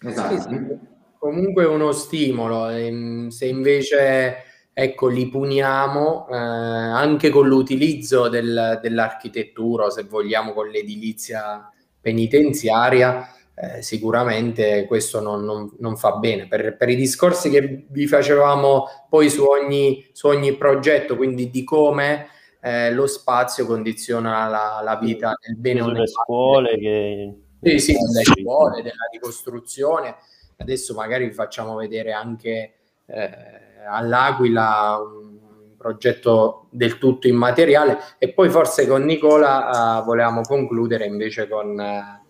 [0.03, 0.36] Esatto.
[0.36, 0.78] Sì, sì.
[1.18, 4.36] Comunque è uno stimolo, ehm, se invece
[4.74, 11.70] ecco, li puniamo eh, anche con l'utilizzo del- dell'architettura, se vogliamo con l'edilizia
[12.00, 16.48] penitenziaria, eh, sicuramente questo non, non- non fa bene.
[16.48, 21.64] Per, per i discorsi che vi facevamo poi su ogni, su ogni progetto, quindi di
[21.64, 22.28] come
[22.62, 27.34] eh, lo spazio condiziona la, la vita nel bene o nel scuole che...
[27.62, 30.16] sì, sì, delle scuole, della ricostruzione.
[30.58, 32.74] Adesso magari vi facciamo vedere anche
[33.08, 37.98] eh, all'Aquila un progetto del tutto immateriale.
[38.18, 42.22] E poi forse con Nicola eh, volevamo concludere invece con, eh,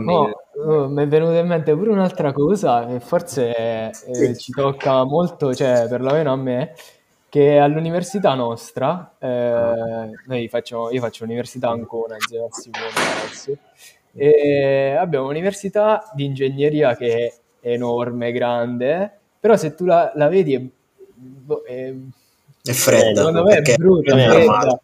[0.00, 0.34] il-
[0.64, 5.54] oh, mi è venuta in mente pure un'altra cosa che forse eh, ci tocca molto,
[5.54, 6.74] cioè perlomeno a me,
[7.28, 12.88] che all'università nostra, eh, noi facciamo, io faccio l'università Ancona, insieme a Simone
[13.22, 13.56] adesso,
[14.14, 17.16] e abbiamo un'università di ingegneria che
[17.60, 20.62] è enorme, grande, però se tu la, la vedi è,
[21.46, 21.94] boh, è-
[22.62, 24.80] È fredda, secondo me è brutta, è fredda.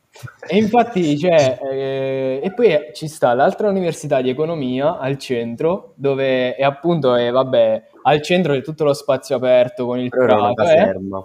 [0.47, 6.55] E infatti, cioè, eh, e poi ci sta l'altra università di economia al centro, dove
[6.55, 10.51] è appunto, è, vabbè, al centro c'è tutto lo spazio aperto con il una prato,
[10.51, 10.55] eh.
[10.55, 11.25] caserma.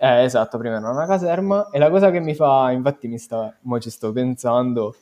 [0.00, 3.52] Eh, esatto, prima era una caserma e la cosa che mi fa, infatti mi sta,
[3.62, 4.94] mo ci sto pensando,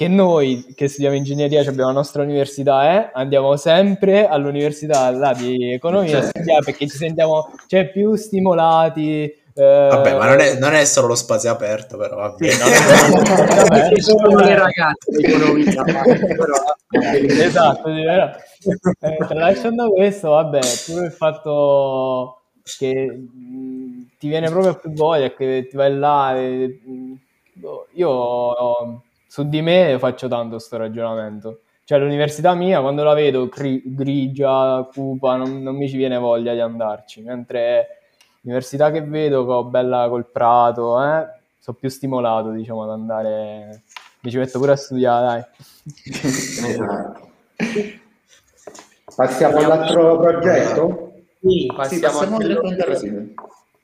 [0.00, 5.34] che noi che studiamo ingegneria, cioè abbiamo la nostra università, eh, andiamo sempre all'università là
[5.34, 9.24] di economia studiare perché ci sentiamo cioè, più stimolati.
[9.24, 12.48] eh, Vabbè, ma non è, non è solo lo spazio aperto, però vabbè.
[12.48, 18.30] Sì, no, no, no, vabbè, sono le ragazze di economia, però- esatto, sì, però,
[19.00, 22.40] eh, tralasciando questo, vabbè, pure il fatto
[22.78, 26.80] che mh, ti viene proprio più voglia che ti vai là e,
[27.52, 31.60] boh, io su di me faccio tanto questo ragionamento
[31.90, 36.52] cioè l'università mia quando la vedo cri- grigia, cupa, non, non, mi ci viene voglia
[36.52, 37.98] di andarci, mentre
[38.42, 41.26] l'università che vedo, che ho bella col prato, eh,
[41.58, 43.82] sono più stimolato diciamo ad andare,
[44.20, 45.42] mi ci metto pure a studiare, dai.
[49.16, 51.12] Passiamo all'altro progetto?
[51.40, 52.38] Sì, passiamo, sì, passiamo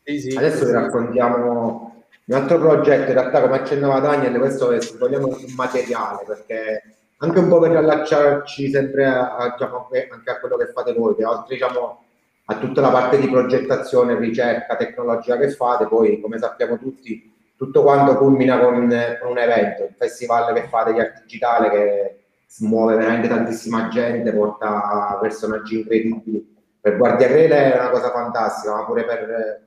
[0.05, 0.37] sì, sì.
[0.37, 1.96] Adesso vi raccontiamo
[2.27, 6.83] un altro progetto, in realtà come accennava Daniel, questo è, se vogliamo, un materiale, perché
[7.19, 11.15] anche un po' per allacciarci sempre a, a, diciamo, anche a quello che fate voi,
[11.15, 12.03] che oltre diciamo,
[12.47, 17.83] a tutta la parte di progettazione, ricerca, tecnologia che fate, poi come sappiamo tutti, tutto
[17.83, 18.75] quanto culmina con,
[19.21, 22.19] con un evento, il festival che fate di arte digitale che
[22.61, 26.55] muove veramente tantissima gente, porta personaggi incredibili.
[26.81, 29.67] Per Guardia Crele è una cosa fantastica, ma pure per,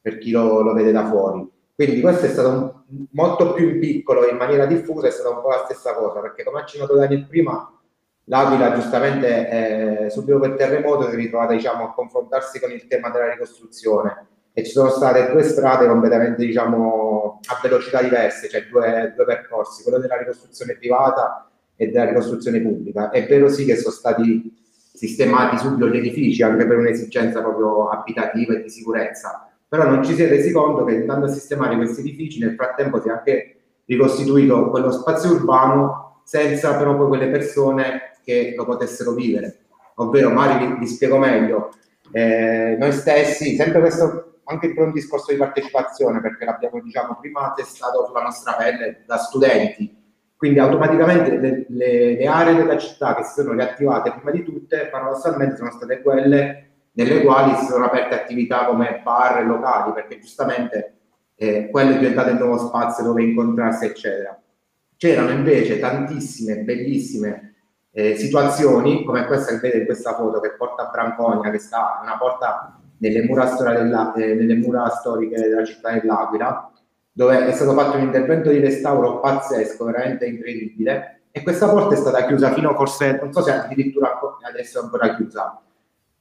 [0.00, 1.58] per chi lo, lo vede da fuori.
[1.80, 5.40] Quindi questo è stato un, molto più in piccolo, in maniera diffusa, è stata un
[5.40, 7.72] po' la stessa cosa, perché come ha accennato Daniel prima,
[8.24, 13.08] l'Aquila giustamente eh, subito per terremoto si è ritrovata diciamo, a confrontarsi con il tema
[13.08, 19.14] della ricostruzione e ci sono state due strade completamente diciamo, a velocità diverse, cioè due,
[19.16, 23.08] due percorsi, quello della ricostruzione privata e della ricostruzione pubblica.
[23.08, 24.54] È vero sì che sono stati
[24.92, 30.14] sistemati subito gli edifici anche per un'esigenza proprio abitativa e di sicurezza, però non ci
[30.16, 33.56] si è resi conto che andando a sistemare questi edifici nel frattempo si è anche
[33.84, 39.58] ricostituito quello spazio urbano senza però poi quelle persone che lo potessero vivere.
[39.94, 41.70] Ovvero, Mari vi, vi spiego meglio,
[42.10, 47.52] eh, noi stessi, sempre questo anche per un discorso di partecipazione, perché l'abbiamo diciamo, prima
[47.54, 49.96] testato sulla nostra pelle da studenti,
[50.36, 54.88] quindi automaticamente le, le, le aree della città che si sono riattivate prima di tutte,
[54.90, 60.18] paradossalmente sono state quelle nelle quali si sono aperte attività come bar e locali, perché
[60.18, 60.94] giustamente
[61.34, 64.38] eh, quello è diventato il nuovo spazio dove incontrarsi, eccetera.
[64.96, 67.54] C'erano invece tantissime bellissime
[67.92, 72.00] eh, situazioni, come questa che vede in questa foto, che porta a Branconia, che sta
[72.02, 76.70] una porta nelle mura, della, eh, nelle mura storiche della città dell'Aquila,
[77.12, 81.96] dove è stato fatto un intervento di restauro pazzesco, veramente incredibile, e questa porta è
[81.96, 85.60] stata chiusa fino forse, non so se addirittura adesso è ancora chiusa,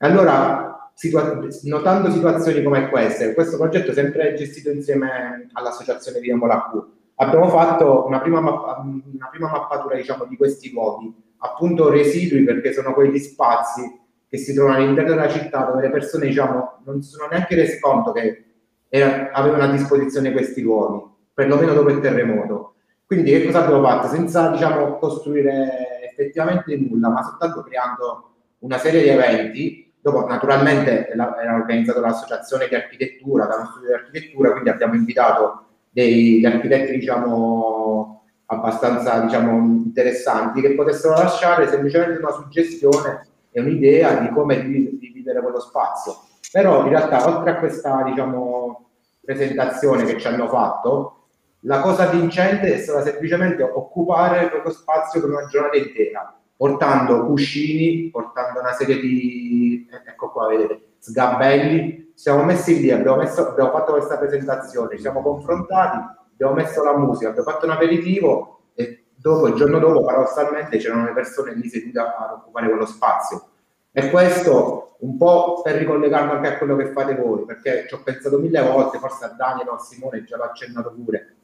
[0.08, 6.84] allora, situa- notando situazioni come queste, questo progetto sempre gestito insieme all'associazione di Q,
[7.16, 12.74] abbiamo fatto una prima, mappa- una prima mappatura diciamo, di questi luoghi, appunto residui perché
[12.74, 17.12] sono quegli spazi che si trovano all'interno della città dove le persone diciamo, non si
[17.12, 18.46] sono neanche resi conto che
[18.90, 22.76] era, avevano a disposizione questi luoghi, perlomeno dopo il terremoto.
[23.06, 24.08] Quindi che cosa abbiamo fatto?
[24.08, 28.30] Senza diciamo, costruire effettivamente nulla, ma soltanto creando
[28.60, 33.94] una serie di eventi Dopo, naturalmente, era organizzato l'associazione di architettura, da uno studio di
[33.96, 42.32] architettura, quindi abbiamo invitato degli architetti, diciamo, abbastanza, diciamo, interessanti che potessero lasciare semplicemente una
[42.32, 46.16] suggestione e un'idea di come dividere quello spazio.
[46.52, 48.90] Però, in realtà, oltre a questa, diciamo,
[49.22, 51.28] presentazione che ci hanno fatto,
[51.64, 58.10] la cosa vincente è stata semplicemente occupare quello spazio per una giornata intera portando cuscini,
[58.10, 62.12] portando una serie di, ecco qua, vedete, sgabelli.
[62.14, 66.00] Siamo messi lì, abbiamo, messo, abbiamo fatto questa presentazione, ci siamo confrontati,
[66.34, 71.06] abbiamo messo la musica, abbiamo fatto un aperitivo e dopo, il giorno dopo, paradossalmente, c'erano
[71.06, 73.52] le persone lì sedute ad occupare quello spazio.
[73.94, 78.02] E questo un po' per ricollegarlo anche a quello che fate voi, perché ci ho
[78.04, 81.36] pensato mille volte, forse a Daniel o a Simone già l'ho accennato pure.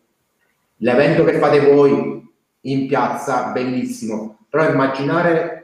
[0.80, 2.35] L'evento che fate voi
[2.66, 5.55] in piazza, bellissimo, però immaginare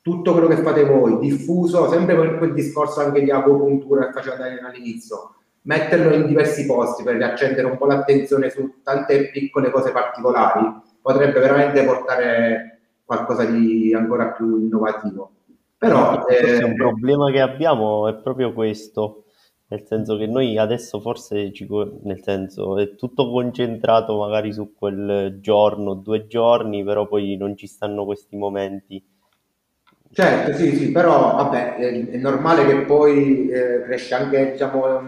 [0.00, 4.36] tutto quello che fate voi, diffuso, sempre con quel discorso anche di agopuntura che faceva
[4.36, 9.92] Daniel all'inizio, metterlo in diversi posti per riaccendere un po' l'attenzione su tante piccole cose
[9.92, 10.64] particolari,
[11.00, 15.30] potrebbe veramente portare qualcosa di ancora più innovativo.
[15.78, 19.24] Però eh, un problema che abbiamo è proprio questo,
[19.72, 21.66] nel senso che noi adesso forse ci,
[22.02, 27.66] nel senso è tutto concentrato magari su quel giorno, due giorni, però poi non ci
[27.66, 29.02] stanno questi momenti.
[30.12, 35.00] Certo, sì, sì, però vabbè, è, è normale che poi eh, cresce anche diciamo,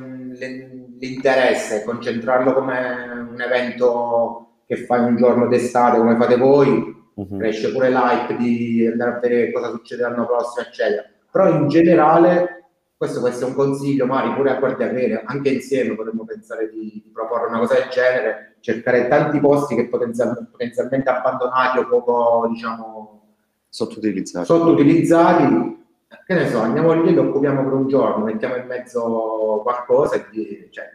[0.98, 6.70] l'interesse, concentrarlo come un evento che fai un giorno d'estate come fate voi,
[7.12, 7.36] uh-huh.
[7.36, 11.04] cresce pure l'hype di andare a vedere cosa succede l'anno prossimo, eccetera.
[11.30, 12.63] Però in generale
[12.96, 17.02] questo può essere un consiglio, Mari, pure a Guardia Crele, anche insieme potremmo pensare di,
[17.04, 22.48] di, proporre una cosa del genere, cercare tanti posti che potenzialmente, potenzialmente abbandonati o poco,
[22.50, 23.34] diciamo,
[23.68, 24.46] sottoutilizzati.
[24.46, 25.82] sottoutilizzati.
[26.24, 30.68] Che ne so, andiamo lì lo occupiamo per un giorno, mettiamo in mezzo qualcosa e
[30.70, 30.88] cioè,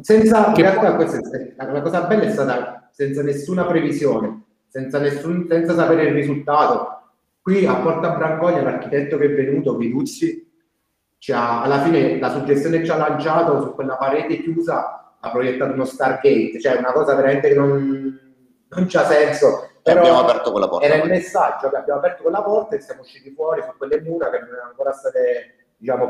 [0.00, 4.98] Senza, che in realtà questa è, la cosa bella è stata senza nessuna previsione, senza,
[4.98, 7.02] nessun, senza sapere il risultato.
[7.40, 10.47] Qui a Porta Brancoglia l'architetto che è venuto, Viduzzi,
[11.32, 15.72] ha, alla fine la suggestione che ci ha lanciato su quella parete chiusa ha proiettato
[15.72, 18.20] uno Stargate, cioè una cosa veramente che non,
[18.68, 19.70] non c'ha senso.
[19.82, 20.86] Però abbiamo aperto quella porta.
[20.86, 24.30] Era il messaggio che abbiamo aperto quella porta e siamo usciti fuori su quelle mura
[24.30, 26.08] che non erano ancora state diciamo,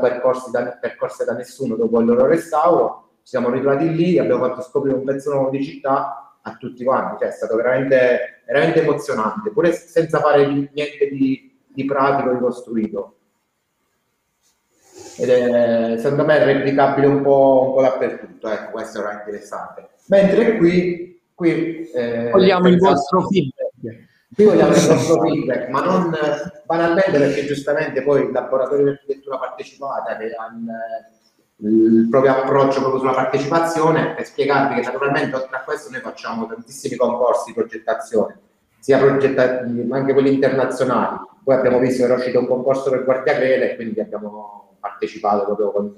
[0.51, 3.07] da, percorse da nessuno dopo il loro restauro.
[3.23, 7.19] Ci siamo ritrovati lì, abbiamo fatto scoprire un pezzo nuovo di città a tutti quanti,
[7.19, 13.18] cioè è stato veramente, veramente emozionante, pure senza fare niente di, di pratico, di costruito
[15.19, 19.89] ed è secondo me è replicabile un po', un po dappertutto, ecco, questo era interessante.
[20.07, 24.07] Mentre qui, qui eh, vogliamo il vostro feedback.
[24.33, 26.15] Qui vogliamo il vostro feedback, ma non
[26.65, 30.47] banalmente perché giustamente poi il laboratorio di architettura partecipata che ha
[31.61, 36.47] il, proprio approccio proprio sulla partecipazione per spiegarvi che naturalmente oltre a questo noi facciamo
[36.47, 38.39] tantissimi concorsi di progettazione,
[38.79, 41.17] sia progettativi ma anche quelli internazionali.
[41.43, 45.71] Poi abbiamo visto che era uscito un concorso per Guardia Crele, quindi abbiamo partecipato proprio
[45.71, 45.93] con,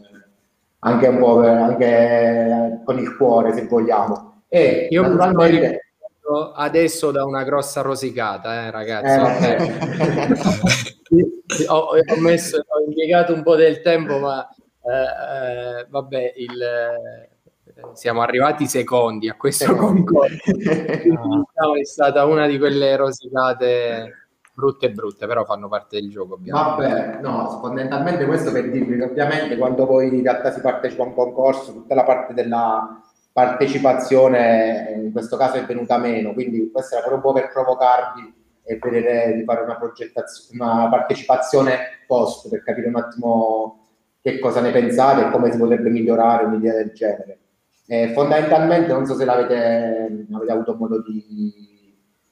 [0.79, 4.43] anche un po' anche con il cuore, se vogliamo.
[4.47, 5.91] E Io naturalmente
[6.55, 9.45] adesso da una grossa rosicata, eh, ragazzi.
[9.45, 9.57] Eh.
[11.67, 17.29] ho, ho, messo, ho impiegato un po' del tempo, ma eh, eh vabbè, il, eh,
[17.93, 20.51] siamo arrivati secondi a questo concorso.
[20.59, 24.20] è stata una di quelle rosicate
[24.62, 26.36] brutte e brutte, però fanno parte del gioco.
[26.36, 26.88] Ovviamente.
[26.88, 31.07] Vabbè, no, fondamentalmente questo per dirvi che ovviamente quando poi in realtà si partecipa a
[31.07, 33.01] un concorso, tutta la parte della
[33.34, 38.34] partecipazione in questo caso è venuta meno, quindi questo era proprio per provocarvi
[38.64, 39.80] e vedere di fare una
[40.51, 43.80] una partecipazione post per capire un attimo
[44.22, 47.39] che cosa ne pensate e come si potrebbe migliorare un'idea del genere.
[47.88, 51.70] Eh, fondamentalmente non so se l'avete avete avuto modo di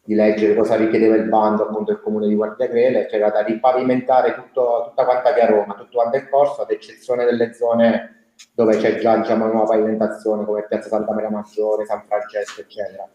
[0.10, 4.86] di leggere cosa richiedeva il bando appunto del comune di Guardiagrele, c'era da ripavimentare tutto,
[4.88, 9.18] tutta quanta via Roma, tutto quanto il corso, ad eccezione delle zone dove c'è già
[9.18, 13.08] diciamo, una nuova pavimentazione come Piazza Santa Maria Maggiore, San Francesco, eccetera.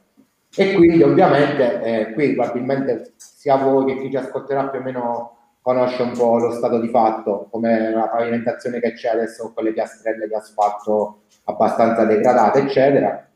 [0.54, 5.36] E quindi ovviamente eh, qui probabilmente sia voi che chi ci ascolterà più o meno
[5.62, 9.72] conosce un po' lo stato di fatto, come la pavimentazione che c'è adesso con quelle
[9.72, 13.30] piastrelle di asfalto abbastanza degradate, eccetera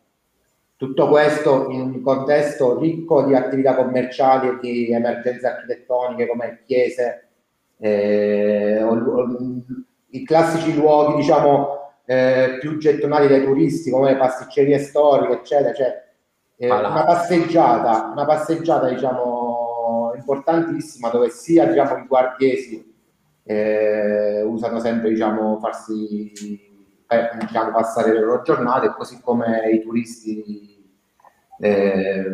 [0.78, 7.30] tutto questo in un contesto ricco di attività commerciali e di emergenze architettoniche come chiese,
[7.78, 9.26] eh, o, o,
[10.10, 15.74] i classici luoghi diciamo eh, più gettonati dai turisti come le pasticcerie storiche, eccetera.
[15.74, 16.04] Cioè,
[16.56, 22.94] eh, una passeggiata, una passeggiata diciamo importantissima dove sia diciamo, i guardiesi
[23.42, 26.67] eh, usano sempre diciamo farsi
[27.38, 30.76] diciamo, passare le loro giornate, così come i turisti
[31.60, 32.24] eh,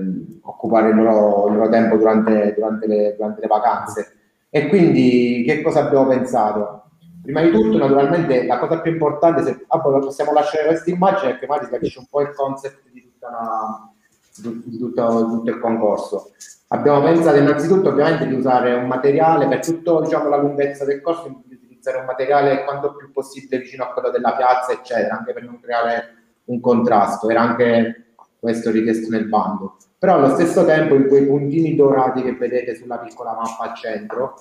[0.42, 4.12] occupare il loro, il loro, tempo durante, durante, le, durante le vacanze.
[4.50, 6.82] E quindi che cosa abbiamo pensato?
[7.22, 11.38] Prima di tutto, naturalmente, la cosa più importante, se ah, possiamo lasciare questa immagine, è
[11.38, 13.90] che magari si capisce un po' il concept di, tutta la,
[14.36, 16.32] di, tutto, di, tutto, il concorso.
[16.68, 21.42] Abbiamo pensato innanzitutto ovviamente di usare un materiale per tutta diciamo, la lunghezza del corso,
[21.84, 25.60] utilizzare un materiale quanto più possibile vicino a quello della piazza, eccetera, anche per non
[25.60, 26.14] creare
[26.46, 27.28] un contrasto.
[27.28, 28.06] Era anche
[28.38, 29.76] questo richiesto nel bando.
[29.98, 34.34] Però allo stesso tempo in quei puntini dorati che vedete sulla piccola mappa al centro,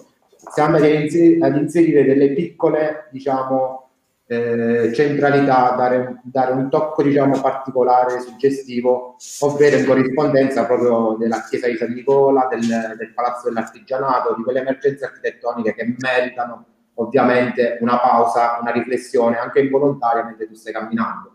[0.54, 3.90] siamo ad inserire, ad inserire delle piccole, diciamo,
[4.26, 11.68] eh, centralità, dare, dare, un tocco, diciamo, particolare, suggestivo, ovvero in corrispondenza proprio della chiesa
[11.68, 16.66] di San Nicola, del, del Palazzo dell'Artigianato, di quelle emergenze architettoniche che meritano
[16.96, 21.32] ovviamente una pausa, una riflessione anche involontaria mentre tu stai camminando.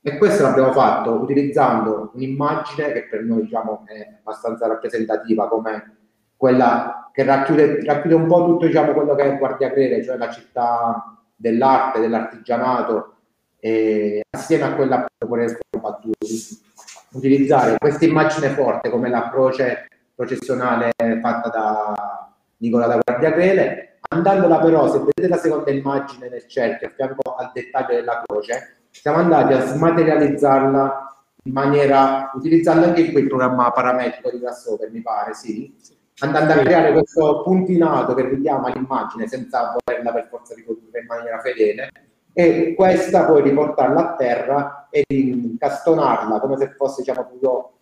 [0.00, 5.96] E questo l'abbiamo fatto utilizzando un'immagine che per noi diciamo, è abbastanza rappresentativa, come
[6.36, 10.30] quella che racchiude, racchiude un po' tutto diciamo, quello che è Guardia Crele, cioè la
[10.30, 13.14] città dell'arte, dell'artigianato,
[13.58, 15.26] e assieme a quella che
[17.12, 24.58] utilizzare questa immagine forte come la croce processionale fatta da Nicola da Guardia Crele, andandola
[24.58, 29.18] però, se vedete la seconda immagine nel cerchio, a fianco al dettaglio della croce, siamo
[29.18, 35.74] andati a smaterializzarla in maniera, utilizzando anche quel programma parametrico di Grasshopper, mi pare, sì,
[36.18, 41.38] andando a creare questo puntinato che richiama l'immagine senza volerla per forza riprodurre in maniera
[41.40, 41.90] fedele
[42.32, 47.26] e questa poi riportarla a terra e incastonarla come se fosse, diciamo,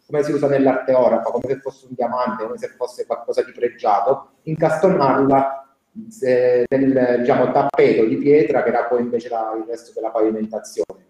[0.07, 3.53] come si usa nell'arte orafa, come se fosse un diamante, come se fosse qualcosa di
[3.53, 5.64] pregiato, incastonarla
[5.95, 11.03] del diciamo, tappeto di pietra che era poi invece la, il resto della pavimentazione.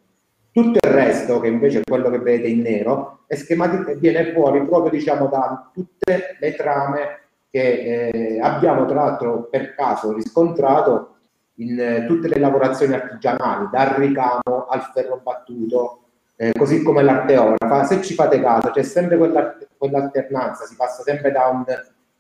[0.52, 4.64] Tutto il resto, che invece è quello che vedete in nero, è schemati- viene fuori
[4.64, 11.16] proprio diciamo, da tutte le trame che eh, abbiamo tra l'altro per caso riscontrato
[11.56, 16.00] in eh, tutte le lavorazioni artigianali, dal ricamo al ferro battuto,
[16.36, 17.84] eh, così come l'arteografa.
[17.84, 21.64] Se ci fate caso, c'è sempre quella, quell'alternanza, si passa sempre da, un,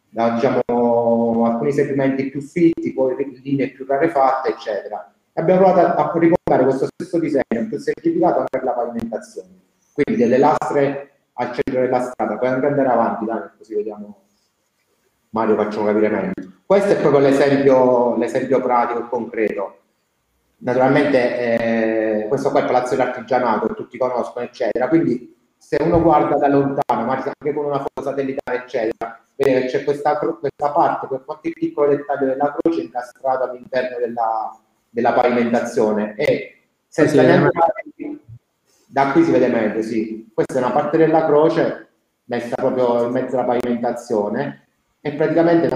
[0.08, 0.62] da diciamo,
[1.64, 5.12] alcuni segmenti più fitti, poi linee più rarefatte, eccetera.
[5.34, 9.48] Abbiamo provato a, a ricordare questo stesso disegno, più semplificato anche per la pavimentazione.
[9.92, 14.22] Quindi delle lastre al centro della strada, poi anche andare avanti, dai, così vediamo.
[15.30, 16.32] Mario, facciamo capire meglio.
[16.64, 19.78] Questo è proprio l'esempio, l'esempio pratico e concreto.
[20.58, 24.88] Naturalmente eh, questo qua è il Palazzo dell'Artigianato, che tutti conoscono, eccetera.
[24.88, 29.84] Quindi se uno guarda da lontano, magari anche con una foto satellitare, eccetera, che c'è
[29.84, 34.58] questa, questa parte, per qualche piccolo dettaglio della croce incastrato all'interno della,
[34.88, 37.50] della pavimentazione e senza sì, neanche
[38.86, 40.30] da qui si vede meglio, sì.
[40.32, 41.88] Questa è una parte della croce
[42.26, 44.68] messa proprio in mezzo alla pavimentazione
[45.00, 45.68] e praticamente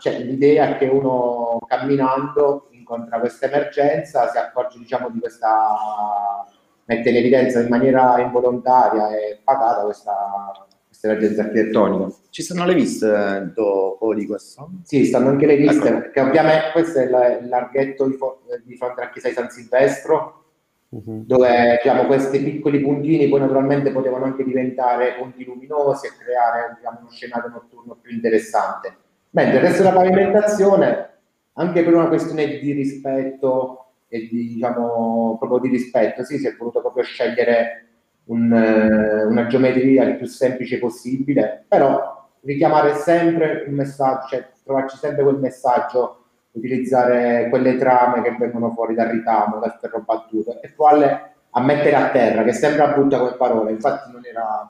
[0.00, 6.44] cioè, l'idea è che uno camminando incontra questa emergenza, si accorge diciamo di questa
[6.86, 10.66] mette in evidenza in maniera involontaria e pagata questa,
[11.08, 12.14] emergenza architettonica.
[12.30, 14.70] Ci sono le viste dopo di questo?
[14.82, 15.98] Sì, stanno anche le viste, ecco.
[15.98, 18.16] perché ovviamente questo è il larghetto di,
[18.64, 20.44] di fronte alla chiesa di San Silvestro,
[20.88, 21.24] uh-huh.
[21.24, 26.98] dove diciamo, questi piccoli puntini poi naturalmente potevano anche diventare punti luminosi e creare diciamo,
[27.00, 28.96] uno scenario notturno più interessante.
[29.30, 31.10] Mentre il resto della pavimentazione,
[31.54, 36.54] anche per una questione di rispetto e di, diciamo, proprio di rispetto, sì, si è
[36.56, 37.86] voluto proprio scegliere
[38.26, 45.22] un, una geometria il più semplice possibile, però richiamare sempre un messaggio, cioè trovarci sempre
[45.22, 46.18] quel messaggio
[46.52, 51.96] utilizzare quelle trame che vengono fuori dal ricamo, dal ferro battuto e provarle a mettere
[51.96, 54.68] a terra, che sembra brutta come parola, infatti non era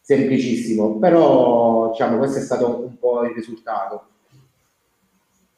[0.00, 4.06] semplicissimo, però diciamo questo è stato un po' il risultato.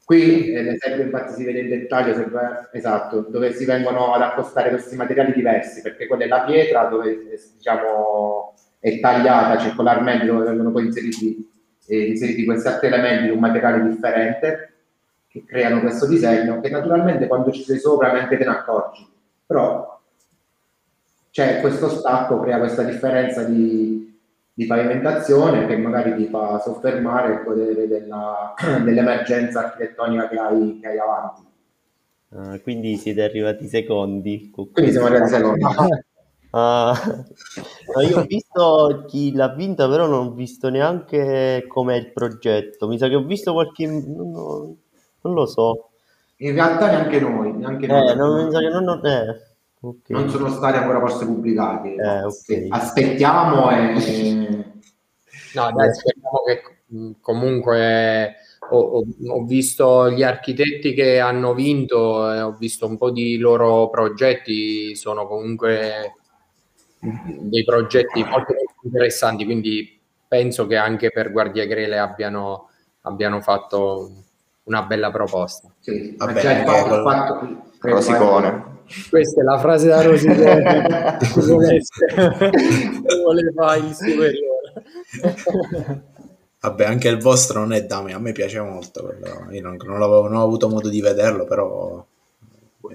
[0.04, 4.68] Qui eh, l'esempio infatti si vede in dettaglio, sempre, esatto, dove si vengono ad accostare
[4.68, 7.20] questi materiali diversi, perché quella è la pietra dove
[7.56, 11.50] diciamo, è tagliata circolarmente, dove vengono poi inseriti,
[11.86, 14.72] eh, inseriti questi altri elementi di un materiale differente,
[15.26, 19.08] che creano questo disegno che naturalmente quando ci sei sopra neanche te ne accorgi,
[19.46, 20.00] però
[21.30, 23.93] c'è questo stacco, crea questa differenza di,
[24.56, 30.86] di pavimentazione che magari ti fa soffermare e godere della, dell'emergenza architettonica che hai, che
[30.86, 31.42] hai avanti.
[32.36, 34.50] Ah, quindi siete arrivati secondi.
[34.50, 35.64] Quindi siamo arrivati secondi.
[36.54, 36.94] Uh,
[38.08, 42.86] io ho visto chi l'ha vinta, però non ho visto neanche com'è il progetto.
[42.86, 43.88] Mi sa che ho visto qualche.
[43.88, 44.76] Non,
[45.22, 45.90] non lo so.
[46.36, 48.50] In realtà neanche noi, neanche eh, noi.
[48.52, 49.53] Non, non, eh,
[49.88, 50.16] okay.
[50.16, 51.94] non sono stati ancora forse pubblicati.
[51.94, 52.66] Eh, okay.
[52.68, 54.72] Aspettiamo e...
[55.54, 58.36] No, dai, speriamo che comunque
[58.70, 63.36] ho, ho, ho, visto gli architetti che hanno vinto, eh, ho visto un po' di
[63.38, 66.14] loro progetti, sono comunque
[66.98, 72.70] dei progetti molto interessanti, quindi penso che anche per Guardia Grele abbiano,
[73.02, 74.10] abbiano fatto
[74.64, 75.72] una bella proposta.
[75.80, 78.72] Sì, Vabbè, già il fatto, fatto Rosicone.
[79.08, 81.18] Questa è la frase da Rosicone.
[83.24, 84.72] voleva il superiore.
[86.60, 89.14] Vabbè, anche il vostro non è da me, a me piace molto.
[89.50, 92.04] Io non, non, avevo, non ho avuto modo di vederlo, però...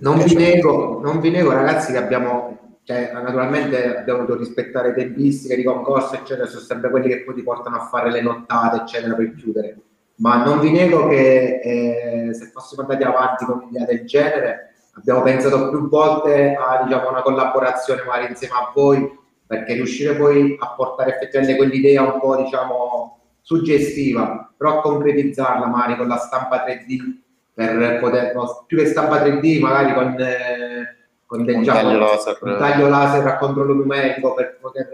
[0.01, 5.55] Non vi, nego, non vi nego, ragazzi, che abbiamo cioè, naturalmente abbiamo dovuto rispettare tempistiche
[5.55, 9.15] di concorso, eccetera, sono sempre quelli che poi ti portano a fare le nottate, eccetera,
[9.15, 9.77] per chiudere
[10.19, 14.68] ma non vi nego che eh, se fossimo andati avanti con un'idea del genere
[14.99, 19.17] abbiamo pensato più volte a diciamo, una collaborazione magari insieme a voi
[19.47, 25.97] perché riuscire poi a portare effettivamente quell'idea un po' diciamo suggestiva però a concretizzarla magari
[25.97, 27.17] con la stampa 3D
[27.53, 31.99] per poter no, più che stampa 3D magari con, eh, con del, un, diciamo, taglio
[31.99, 32.37] laser.
[32.41, 34.89] un taglio laser a controllo numerico per poter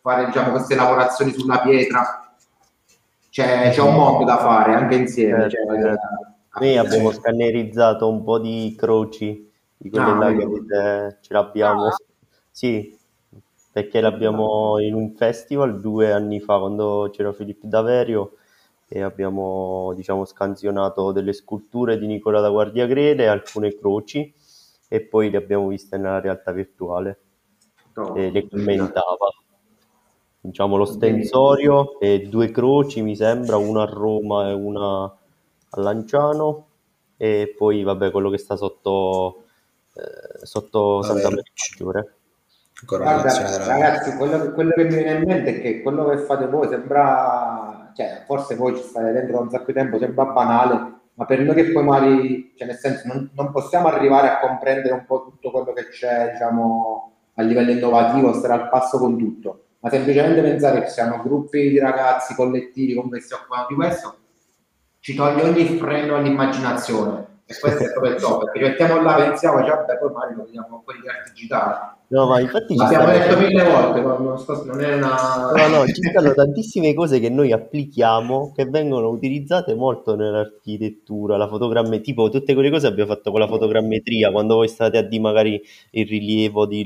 [0.00, 2.32] fare diciamo, queste lavorazioni sulla pietra
[3.30, 5.48] c'è, c'è un mondo da fare anche insieme.
[5.48, 5.94] Certo, cioè,
[6.60, 11.86] Noi abbiamo scannerizzato un po' di croci di quelle ah, là che avete, ce l'abbiamo.
[11.86, 11.96] Ah.
[12.50, 12.96] Sì,
[13.70, 18.32] perché l'abbiamo in un festival due anni fa quando c'era Filippo Daverio
[18.88, 24.32] e abbiamo diciamo scansionato delle sculture di Nicola da Guardia Grele, alcune croci
[24.88, 27.18] e poi le abbiamo viste nella realtà virtuale.
[27.94, 29.28] Oh, e le commentava.
[30.40, 35.17] Diciamo lo stensorio e due croci mi sembra, una a Roma e una
[35.70, 36.66] a Lanciano
[37.16, 39.44] e poi vabbè quello che sta sotto,
[39.94, 42.12] eh, sotto Santa Maria Maggiore.
[42.86, 46.46] Guarda, ragazzi, quello che, quello che, mi viene in mente è che quello che fate
[46.46, 50.98] voi sembra, cioè, forse voi ci state dentro da un sacco di tempo, sembra banale,
[51.14, 54.94] ma per noi che poi magari, cioè nel senso, non, non, possiamo arrivare a comprendere
[54.94, 59.64] un po' tutto quello che c'è, diciamo, a livello innovativo, stare al passo con tutto,
[59.80, 64.17] ma semplicemente pensare che siano gruppi di ragazzi, collettivi, come si occupano di questo,
[65.00, 67.26] ci toglie ogni freno all'immaginazione.
[67.46, 70.44] E questo è proprio il top, perché mettiamo là, pensiamo, cioè, beh, poi magari lo
[70.44, 74.38] vediamo un po' di arte digitale No, ma infatti ci L'abbiamo detto mille volte, non,
[74.38, 75.52] sto, non è una...
[75.54, 81.48] No, no, ci stanno tantissime cose che noi applichiamo che vengono utilizzate molto nell'architettura, la
[81.48, 85.20] fotogrammetria, tipo tutte quelle cose abbiamo fatto con la fotogrammetria, quando voi state a di
[85.20, 85.60] magari
[85.90, 86.82] il rilievo di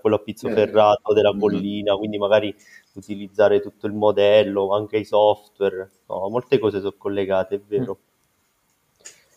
[0.00, 2.54] quello a pizzo ferrato della collina, quindi magari
[2.94, 7.98] utilizzare tutto il modello, anche i software, no, molte cose sono collegate, è vero.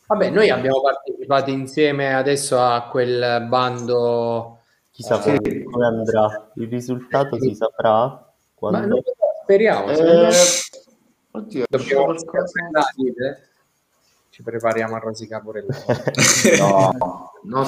[0.07, 4.59] Vabbè, noi abbiamo partecipato insieme adesso a quel bando
[4.95, 5.63] Chissà come, sì.
[5.63, 6.51] come andrà.
[6.55, 8.79] Il risultato si saprà quando...
[8.79, 9.01] Ma non
[9.41, 9.89] speriamo.
[9.89, 10.29] Eh,
[11.31, 13.44] oddio, dobbiamo eh.
[14.35, 15.63] Ci prepariamo a rosicare pure
[16.59, 17.65] no, non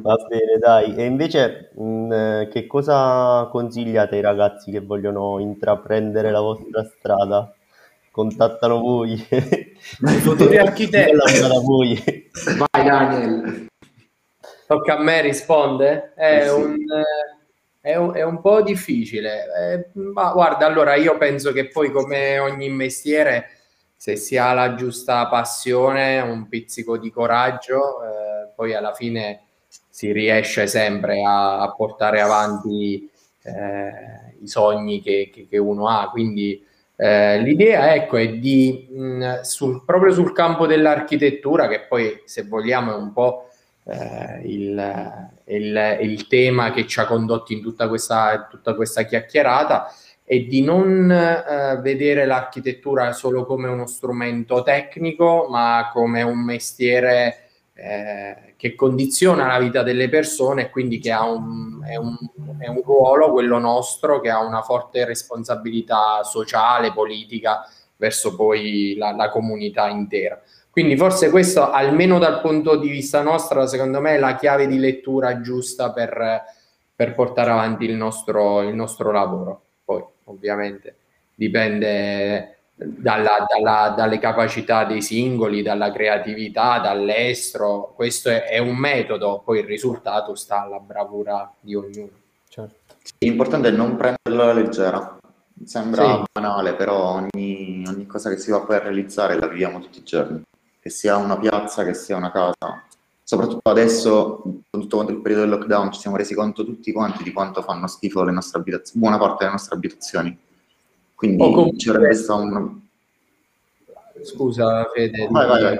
[0.00, 0.94] Va bene, dai.
[0.94, 7.52] E invece, mh, mm, che cosa consigliate ai ragazzi che vogliono intraprendere la vostra strada?
[8.12, 9.14] Contattano voi.
[9.14, 11.16] I futuri architetti.
[12.56, 13.66] Vai Daniel.
[14.68, 16.12] Tocca a me risponde?
[16.14, 16.54] È, eh sì.
[16.54, 16.76] un,
[17.80, 19.42] è, un, è un, po' difficile.
[19.58, 23.61] Eh, ma guarda, allora io penso che poi come ogni mestiere,
[24.02, 29.42] se si ha la giusta passione, un pizzico di coraggio, eh, poi alla fine
[29.88, 33.08] si riesce sempre a, a portare avanti
[33.44, 36.10] eh, i sogni che, che, che, uno ha.
[36.10, 36.66] Quindi
[36.96, 42.90] eh, l'idea ecco, è di, mh, sul, proprio sul campo dell'architettura, che poi se vogliamo
[42.90, 43.50] è un po'
[43.84, 49.94] eh, il, il, il, tema che ci ha condotti in tutta questa, tutta questa chiacchierata
[50.32, 57.50] è di non eh, vedere l'architettura solo come uno strumento tecnico, ma come un mestiere
[57.74, 62.16] eh, che condiziona la vita delle persone e quindi che ha un, è un,
[62.58, 69.12] è un ruolo, quello nostro, che ha una forte responsabilità sociale, politica verso poi la,
[69.12, 70.40] la comunità intera.
[70.70, 74.78] Quindi forse questo, almeno dal punto di vista nostro, secondo me è la chiave di
[74.78, 76.42] lettura giusta per,
[76.96, 79.64] per portare avanti il nostro, il nostro, lavoro.
[80.32, 80.96] Ovviamente
[81.34, 87.92] dipende dalla, dalla, dalle capacità dei singoli, dalla creatività, dall'estro.
[87.94, 92.10] Questo è, è, un metodo, poi il risultato sta alla bravura di ognuno.
[92.48, 92.96] Certo.
[93.18, 95.18] L'importante è non prenderlo alla leggera.
[95.64, 96.22] Sembra sì.
[96.32, 100.02] banale, però ogni, ogni cosa che si va poi a realizzare la viviamo tutti i
[100.02, 100.42] giorni
[100.82, 102.82] che sia una piazza, che sia una casa.
[103.32, 107.22] Soprattutto adesso, con tutto quanto il periodo del lockdown, ci siamo resi conto tutti quanti
[107.22, 110.38] di quanto fanno schifo le nostre abitazioni, buona parte delle nostre abitazioni.
[111.14, 111.78] Quindi oh, comunque...
[111.78, 112.80] ci avrebbe stato un...
[114.20, 115.28] Scusa Fede.
[115.30, 115.76] Vai, vai, vai.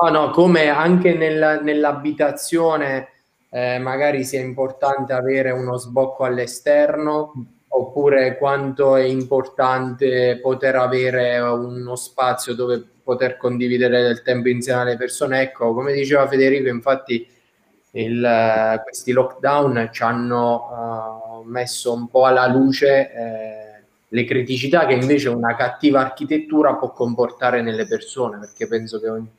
[0.00, 3.10] No, no, come anche nel, nell'abitazione
[3.50, 7.32] eh, magari sia importante avere uno sbocco all'esterno,
[7.68, 14.96] oppure quanto è importante poter avere uno spazio dove poter condividere del tempo insieme alle
[14.96, 15.40] persone.
[15.42, 17.26] Ecco, come diceva Federico, infatti
[17.92, 23.68] il, questi lockdown ci hanno uh, messo un po' alla luce eh,
[24.08, 29.30] le criticità che invece una cattiva architettura può comportare nelle persone, perché penso che ogni,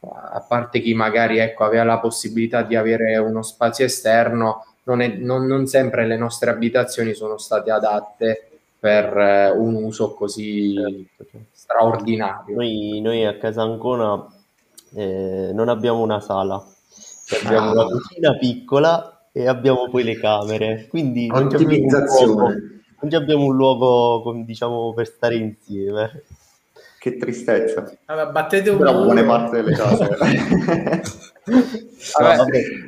[0.00, 5.08] a parte chi magari ecco, aveva la possibilità di avere uno spazio esterno, non, è,
[5.08, 8.48] non, non sempre le nostre abitazioni sono state adatte
[8.78, 11.46] per eh, un uso così certo, certo.
[11.52, 12.54] straordinario.
[12.56, 14.26] Noi, noi, a casa Ancona
[14.94, 16.64] eh, non abbiamo una sala,
[17.44, 17.72] abbiamo ah.
[17.72, 21.76] una cucina piccola e abbiamo poi le camere, quindi non abbiamo,
[22.24, 22.48] luogo,
[23.00, 26.22] non abbiamo un luogo diciamo, per stare insieme.
[26.98, 27.88] Che tristezza.
[28.06, 30.08] Allora, battete un Però buone parti delle case.
[32.18, 32.87] Vabbè.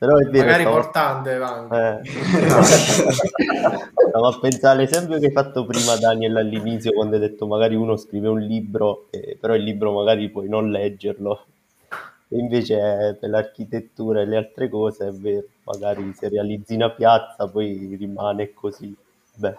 [0.00, 0.76] Però è vero, Magari stavo...
[0.76, 2.00] portante, eh.
[4.08, 7.98] Stavo a pensare all'esempio che hai fatto prima Daniel all'inizio quando hai detto magari uno
[7.98, 11.44] scrive un libro, eh, però il libro magari puoi non leggerlo.
[12.28, 17.46] E invece per l'acchitettura e le altre cose è vero, magari se realizzi una piazza
[17.46, 18.96] poi rimane così.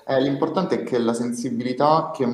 [0.07, 2.27] Eh, l'importante è che la sensibilità che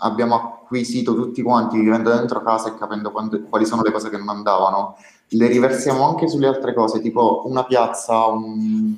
[0.00, 4.16] abbiamo acquisito tutti quanti vivendo dentro casa e capendo quando, quali sono le cose che
[4.16, 4.96] non andavano,
[5.36, 8.96] le riversiamo anche sulle altre cose, tipo una piazza, un,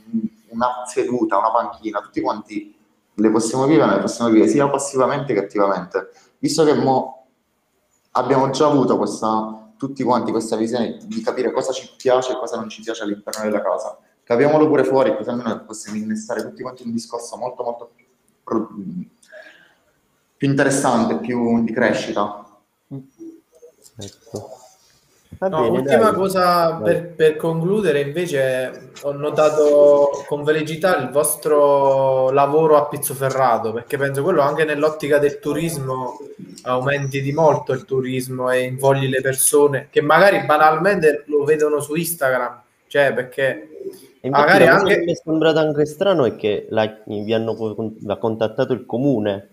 [0.48, 2.74] una seduta, una panchina, tutti quanti
[3.14, 6.10] le possiamo vivere, le possiamo vivere sia passivamente che attivamente.
[6.38, 7.26] Visto che mo
[8.12, 12.56] abbiamo già avuto questa, tutti quanti questa visione di capire cosa ci piace e cosa
[12.56, 16.82] non ci piace all'interno della casa, capiamolo pure fuori, così almeno possiamo innestare tutti quanti
[16.82, 18.06] un discorso molto molto più,
[20.36, 22.44] più interessante, più di crescita.
[23.98, 24.65] Ecco.
[25.38, 32.86] No, ultima cosa per, per, concludere, invece, ho notato con velocità il vostro lavoro a
[32.86, 36.18] Pizzoferrato, perché penso quello anche nell'ottica del turismo
[36.62, 41.94] aumenti di molto il turismo e invogli le persone che magari banalmente lo vedono su
[41.94, 43.68] Instagram, cioè perché
[44.22, 44.98] magari anche...
[45.00, 47.54] mi è sembrato anche strano è che la, vi hanno
[48.18, 49.50] contattato il comune.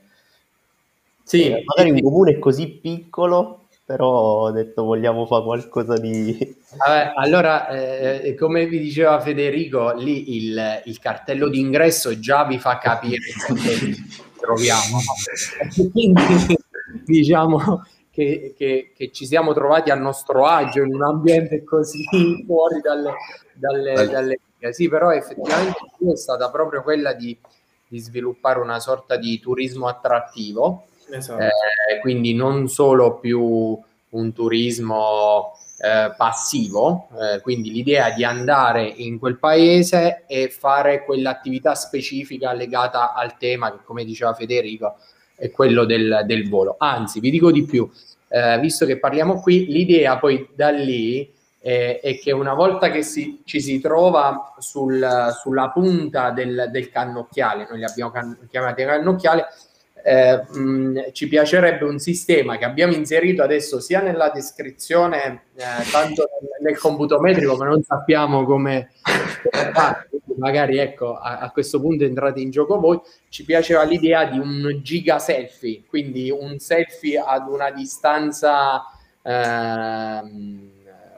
[1.24, 6.56] Sì, eh, magari un comune così piccolo però ho detto vogliamo fare qualcosa di...
[6.78, 12.78] Vabbè, allora, eh, come vi diceva Federico, lì il, il cartello d'ingresso già vi fa
[12.78, 13.20] capire
[13.62, 13.96] che
[14.40, 15.00] troviamo.
[15.92, 16.22] Quindi
[17.06, 22.06] diciamo che, che, che, ci siamo trovati a nostro agio in un ambiente così
[22.46, 23.14] fuori dalle...
[23.54, 24.40] dalle, dalle...
[24.72, 25.78] Sì, però effettivamente
[26.10, 27.38] è stata proprio quella di,
[27.86, 31.42] di sviluppare una sorta di turismo attrattivo Esatto.
[31.42, 33.78] Eh, quindi non solo più
[34.10, 41.76] un turismo eh, passivo, eh, quindi l'idea di andare in quel paese e fare quell'attività
[41.76, 44.96] specifica legata al tema che, come diceva Federico,
[45.36, 46.76] è quello del, del volo.
[46.78, 47.90] Anzi, vi dico di più,
[48.30, 53.04] eh, visto che parliamo qui, l'idea poi da lì eh, è che una volta che
[53.04, 58.84] si, ci si trova sul, sulla punta del, del, cannocchiale, noi li abbiamo can- chiamati
[58.84, 59.46] cannocchiale,
[60.06, 66.28] eh, mh, ci piacerebbe un sistema che abbiamo inserito adesso sia nella descrizione, eh, tanto
[66.62, 68.92] nel, computo metrico, ma non sappiamo come
[69.72, 70.10] fare.
[70.36, 73.00] Magari ecco, a, a, questo punto entrate in gioco voi.
[73.30, 78.84] Ci piaceva l'idea di un giga selfie, quindi un selfie ad una distanza
[79.22, 80.22] eh, ra-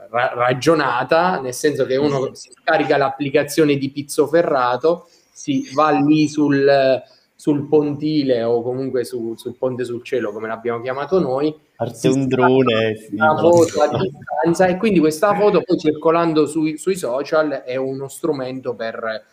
[0.09, 7.03] ragionata, nel senso che uno si scarica l'applicazione di Pizzo Ferrato, si va lì sul
[7.35, 11.53] sul pontile o comunque su, sul ponte sul cielo, come l'abbiamo chiamato noi.
[11.75, 12.95] Parte un drone.
[12.95, 17.75] Sì, una foto a distanza e quindi questa foto poi circolando sui, sui social è
[17.75, 19.23] uno strumento per,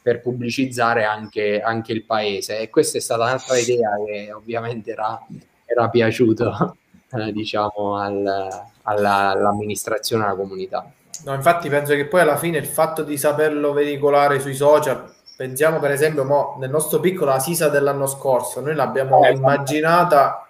[0.00, 5.26] per pubblicizzare anche, anche, il paese e questa è stata un'altra idea che ovviamente era,
[5.66, 6.76] era piaciuto
[7.12, 8.48] eh, diciamo al,
[8.82, 10.88] alla, all'amministrazione alla comunità.
[11.24, 15.78] No, infatti penso che poi alla fine il fatto di saperlo veicolare sui social Pensiamo
[15.78, 20.46] per esempio mo, nel nostro piccolo Asisa dell'anno scorso, noi l'abbiamo eh, immaginata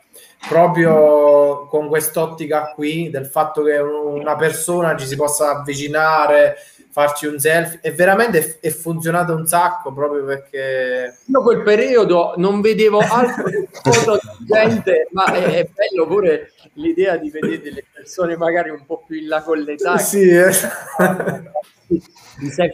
[0.49, 6.57] proprio con quest'ottica qui del fatto che una persona ci si possa avvicinare,
[6.91, 12.61] farci un selfie e veramente è, funzionato un sacco proprio perché io quel periodo non
[12.61, 17.85] vedevo altro che foto di gente ma è, è, bello pure l'idea di vedere delle
[17.93, 20.51] persone magari un po' più in là con l'età sì, eh.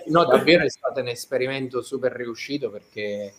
[0.06, 3.32] No, davvero è stato un esperimento super riuscito perché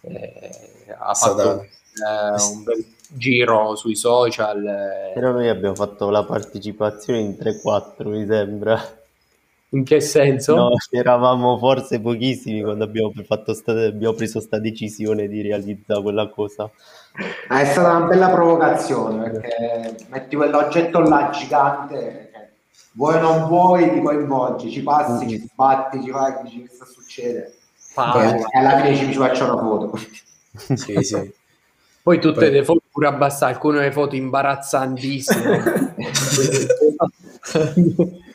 [0.00, 0.50] eh,
[0.98, 4.64] ha fatto eh, un bel giro sui social.
[4.64, 5.12] Eh.
[5.14, 9.01] Però noi abbiamo fatto la partecipazione in 3-4, mi sembra.
[9.72, 10.54] In che senso?
[10.54, 16.28] No, eravamo forse pochissimi quando abbiamo, fatto sta, abbiamo preso questa decisione di realizzare quella
[16.28, 16.70] cosa.
[17.48, 22.30] Ah, è stata una bella provocazione perché metti quell'oggetto là gigante
[22.92, 25.28] vuoi o non vuoi ti coinvolgi, ci passi, mm.
[25.28, 27.54] ci sbatti, ci vai, dici che sta succede.
[27.94, 29.98] Poi, alla fine ci, ci faccio una foto.
[30.76, 31.32] sì, sì.
[32.02, 32.50] Poi tutte Poi...
[32.50, 35.94] le foto pure abbastanza, alcune le foto imbarazzantissime.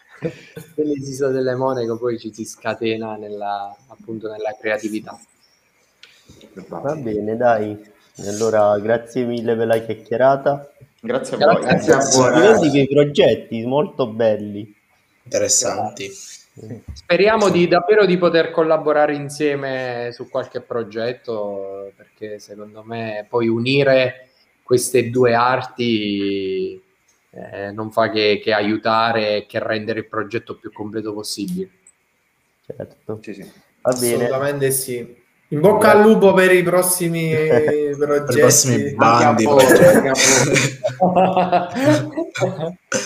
[0.76, 5.19] Nell'esiso delle Monaco poi ci si scatena nella, appunto nella creatività.
[6.68, 7.95] Va bene, dai.
[8.26, 10.72] Allora, grazie mille per la chiacchierata.
[10.99, 11.61] Grazie a voi.
[11.61, 12.72] Grazie a voi.
[12.72, 14.73] dei progetti molto belli.
[15.23, 16.10] Interessanti.
[16.94, 24.30] Speriamo di, davvero di poter collaborare insieme su qualche progetto perché secondo me poi unire
[24.64, 26.81] queste due arti
[27.38, 31.69] eh, non fa che, che aiutare e che rendere il progetto più completo possibile.
[32.65, 33.19] Certo.
[33.22, 33.51] Sì, sì.
[33.81, 34.15] Va bene.
[34.15, 35.26] Assolutamente sì.
[35.49, 37.95] In bocca al lupo per i prossimi progetti.
[37.97, 39.45] per i prossimi bandi.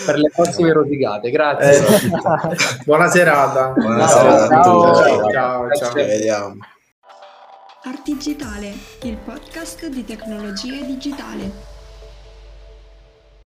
[0.06, 1.76] per le prossime rosicate, grazie.
[1.76, 1.82] Eh,
[2.84, 3.68] buona serata.
[3.68, 4.98] Buona serata a tutti.
[4.98, 5.88] Ciao, ciao, ciao.
[5.90, 6.56] Ci vediamo.
[7.84, 8.72] Art Digitale,
[9.02, 11.71] il podcast di tecnologie digitale.